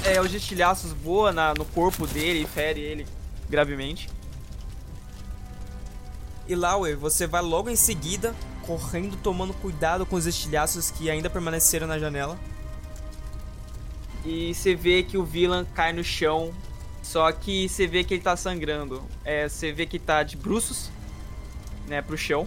É, 0.06 0.20
os 0.20 0.34
estilhaços 0.34 0.92
voam 0.92 1.32
na, 1.32 1.54
no 1.54 1.66
corpo 1.66 2.08
dele 2.08 2.44
e 2.44 2.48
fere 2.48 2.82
ele 2.82 3.06
gravemente. 3.50 4.10
E 6.48 6.56
Lauer, 6.56 6.98
você 6.98 7.28
vai 7.28 7.42
logo 7.42 7.70
em 7.70 7.76
seguida, 7.76 8.34
correndo, 8.66 9.18
tomando 9.18 9.54
cuidado 9.54 10.06
com 10.06 10.16
os 10.16 10.26
estilhaços 10.26 10.90
que 10.90 11.10
ainda 11.10 11.30
permaneceram 11.30 11.86
na 11.86 12.00
janela. 12.00 12.40
E 14.26 14.54
você 14.54 14.74
vê 14.74 15.04
que 15.04 15.18
o 15.18 15.24
vilão 15.24 15.66
cai 15.76 15.94
no 15.94 16.04
chão 16.04 16.54
só 17.08 17.32
que 17.32 17.70
você 17.70 17.88
vê 17.88 18.04
que 18.04 18.16
ele 18.16 18.22
tá 18.22 18.36
sangrando. 18.36 19.02
É, 19.24 19.48
você 19.48 19.72
vê 19.72 19.86
que 19.86 19.98
tá 19.98 20.24
de 20.24 20.36
bruços, 20.36 20.92
né, 21.88 22.02
pro 22.02 22.18
chão. 22.18 22.46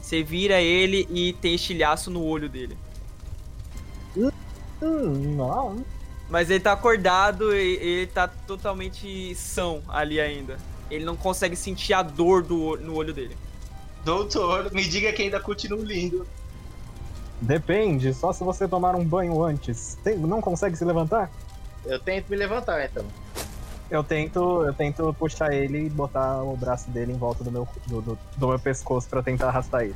Você 0.00 0.22
vira 0.22 0.60
ele 0.60 1.06
e 1.10 1.32
tem 1.34 1.54
estilhaço 1.54 2.10
no 2.10 2.24
olho 2.24 2.48
dele. 2.48 2.76
Hum, 4.82 5.34
não. 5.36 5.84
Mas 6.30 6.50
ele 6.50 6.60
tá 6.60 6.72
acordado 6.72 7.54
e 7.54 7.76
ele 7.76 8.06
tá 8.06 8.28
totalmente 8.28 9.34
são 9.34 9.82
ali 9.88 10.20
ainda. 10.20 10.58
Ele 10.90 11.04
não 11.04 11.16
consegue 11.16 11.56
sentir 11.56 11.92
a 11.94 12.02
dor 12.02 12.42
do, 12.42 12.76
no 12.76 12.94
olho 12.94 13.12
dele. 13.12 13.36
Doutor, 14.04 14.72
me 14.72 14.86
diga 14.86 15.12
que 15.12 15.22
ainda 15.22 15.40
continua 15.40 15.82
lindo. 15.82 16.26
Depende, 17.40 18.12
só 18.14 18.32
se 18.32 18.42
você 18.42 18.66
tomar 18.66 18.96
um 18.96 19.04
banho 19.04 19.42
antes. 19.42 19.96
Tem- 20.02 20.16
não 20.16 20.40
consegue 20.40 20.76
se 20.76 20.84
levantar? 20.84 21.30
Eu 21.84 21.98
tento 21.98 22.28
me 22.28 22.36
levantar, 22.36 22.84
então. 22.84 23.04
Eu 23.90 24.04
tento, 24.04 24.64
eu 24.64 24.74
tento 24.74 25.14
puxar 25.14 25.52
ele 25.52 25.86
e 25.86 25.90
botar 25.90 26.42
o 26.42 26.56
braço 26.56 26.90
dele 26.90 27.12
em 27.12 27.16
volta 27.16 27.42
do 27.42 27.50
meu, 27.50 27.66
do, 27.86 28.02
do- 28.02 28.18
do 28.36 28.48
meu 28.48 28.58
pescoço 28.58 29.08
pra 29.08 29.22
tentar 29.22 29.48
arrastar 29.48 29.82
ele. 29.82 29.94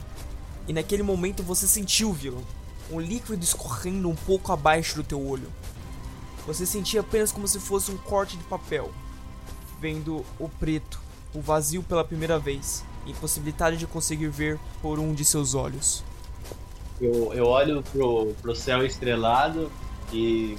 E 0.67 0.73
naquele 0.73 1.03
momento 1.03 1.43
você 1.43 1.67
sentiu, 1.67 2.13
vilão, 2.13 2.43
um 2.91 2.99
líquido 2.99 3.43
escorrendo 3.45 4.09
um 4.09 4.15
pouco 4.15 4.51
abaixo 4.53 4.97
do 4.97 5.03
teu 5.05 5.25
olho. 5.27 5.49
Você 6.47 6.65
sentia 6.65 7.01
apenas 7.01 7.31
como 7.31 7.47
se 7.47 7.61
fosse 7.61 7.91
um 7.91 7.97
corte 7.99 8.37
de 8.37 8.45
papel, 8.45 8.91
vendo 9.81 10.25
o 10.39 10.49
preto, 10.49 10.99
o 11.35 11.41
vazio 11.41 11.83
pela 11.83 12.05
primeira 12.05 12.39
vez, 12.39 12.85
impossibilidade 13.07 13.77
de 13.77 13.87
conseguir 13.87 14.29
ver 14.29 14.59
por 14.81 14.99
um 14.99 15.13
de 15.13 15.25
seus 15.25 15.55
olhos. 15.55 16.03
Eu, 17.01 17.33
eu 17.35 17.47
olho 17.47 17.83
pro, 17.93 18.33
pro 18.41 18.57
céu 18.57 18.85
estrelado 18.85 19.71
e 20.13 20.57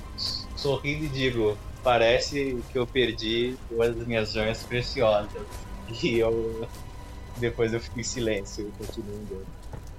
sorrindo 0.55 1.05
e 1.05 1.09
digo: 1.09 1.57
parece 1.83 2.63
que 2.71 2.77
eu 2.77 2.87
perdi 2.87 3.55
uma 3.69 3.89
das 3.89 4.07
minhas 4.07 4.31
joias 4.31 4.63
preciosas. 4.63 5.29
E 6.01 6.17
eu. 6.17 6.67
Depois 7.37 7.73
eu 7.73 7.79
fico 7.79 7.99
em 7.99 8.03
silêncio 8.03 8.67
e 8.67 8.85
continuo 8.85 9.15
andando. 9.15 9.45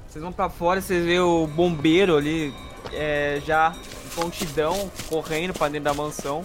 Vocês 0.09 0.23
vão 0.23 0.33
pra 0.33 0.49
fora 0.49 0.79
e 0.79 0.83
vocês 0.83 1.05
vê 1.05 1.21
o 1.21 1.47
bombeiro 1.47 2.17
ali, 2.17 2.55
é, 2.93 3.41
já 3.45 3.75
em 4.05 4.09
prontidão, 4.09 4.91
correndo 5.09 5.53
pra 5.53 5.69
dentro 5.69 5.85
da 5.85 5.95
mansão. 5.95 6.43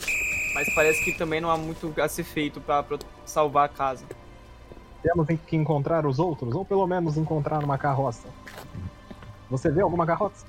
Mas 0.53 0.73
parece 0.75 1.03
que 1.05 1.17
também 1.17 1.39
não 1.39 1.49
há 1.49 1.57
muito 1.57 1.93
a 2.01 2.07
ser 2.07 2.23
feito 2.23 2.59
pra, 2.59 2.83
pra 2.83 2.99
salvar 3.25 3.65
a 3.65 3.69
casa. 3.69 4.03
Temos 5.01 5.25
que 5.47 5.55
encontrar 5.55 6.05
os 6.05 6.19
outros, 6.19 6.53
ou 6.53 6.65
pelo 6.65 6.85
menos 6.85 7.15
encontrar 7.15 7.63
uma 7.63 7.77
carroça. 7.77 8.27
Você 9.49 9.71
vê 9.71 9.81
alguma 9.81 10.05
carroça? 10.05 10.45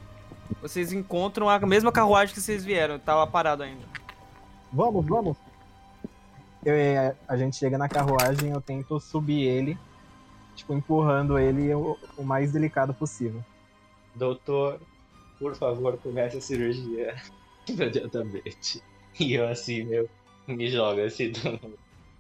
Vocês 0.61 0.93
encontram 0.93 1.49
a 1.49 1.59
mesma 1.61 1.93
carruagem 1.93 2.35
que 2.35 2.41
vocês 2.41 2.65
vieram, 2.65 2.99
tava 2.99 3.25
parado 3.27 3.63
ainda. 3.63 3.85
Vamos, 4.73 5.05
vamos. 5.07 5.37
Eu, 6.65 6.75
é, 6.75 7.17
a 7.27 7.37
gente 7.37 7.57
chega 7.57 7.79
na 7.79 7.89
carruagem, 7.89 8.51
eu 8.51 8.61
tento 8.61 9.01
subir 9.01 9.43
ele, 9.43 9.79
tipo, 10.55 10.75
empurrando 10.75 11.39
ele 11.39 11.73
o, 11.75 11.99
o 12.17 12.23
mais 12.23 12.53
delicado 12.53 12.93
possível. 12.93 13.43
Doutor, 14.15 14.81
por 15.39 15.55
favor, 15.57 15.99
comece 15.99 16.37
a 16.37 16.41
cirurgia 16.41 17.17
imediatamente. 17.67 18.83
E 19.19 19.35
eu 19.35 19.49
assim, 19.49 19.85
meu, 19.85 20.09
me 20.47 20.69
joga 20.69 21.05
assim 21.05 21.33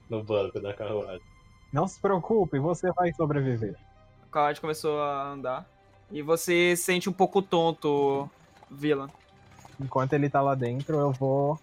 no, 0.09 0.19
no 0.19 0.25
banco 0.25 0.59
da 0.59 0.73
carruagem. 0.73 1.23
Não 1.73 1.87
se 1.87 2.01
preocupe, 2.01 2.59
você 2.59 2.91
vai 2.93 3.13
sobreviver. 3.13 3.77
A 4.29 4.33
carruagem 4.33 4.61
começou 4.61 5.01
a 5.01 5.29
andar. 5.29 5.71
E 6.11 6.23
você 6.23 6.75
se 6.77 6.83
sente 6.83 7.09
um 7.09 7.13
pouco 7.13 7.41
tonto, 7.41 8.29
Vila. 8.69 9.09
Enquanto 9.79 10.15
ele 10.15 10.29
tá 10.29 10.41
lá 10.41 10.55
dentro, 10.55 10.99
eu 10.99 11.13
vou 11.13 11.59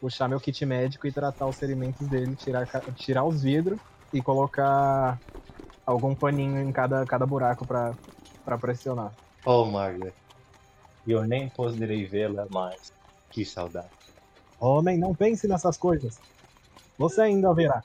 puxar 0.00 0.28
meu 0.28 0.40
kit 0.40 0.64
médico 0.64 1.06
e 1.06 1.12
tratar 1.12 1.46
os 1.46 1.58
ferimentos 1.58 2.08
dele, 2.08 2.36
tirar, 2.36 2.66
tirar 2.94 3.24
os 3.24 3.42
vidros 3.42 3.78
e 4.12 4.22
colocar 4.22 5.20
algum 5.84 6.14
paninho 6.14 6.60
em 6.60 6.72
cada, 6.72 7.04
cada 7.06 7.26
buraco 7.26 7.66
pra, 7.66 7.96
pra 8.44 8.58
pressionar. 8.58 9.12
Oh, 9.44 9.64
Margaret, 9.64 10.14
eu 11.06 11.24
nem 11.24 11.48
poderei 11.50 12.04
vê-la 12.06 12.46
mais. 12.50 12.92
Que 13.30 13.44
saudade. 13.44 13.90
Homem, 14.58 14.98
não 14.98 15.14
pense 15.14 15.46
nessas 15.46 15.76
coisas. 15.76 16.20
Você 16.98 17.20
ainda 17.20 17.52
verá. 17.54 17.84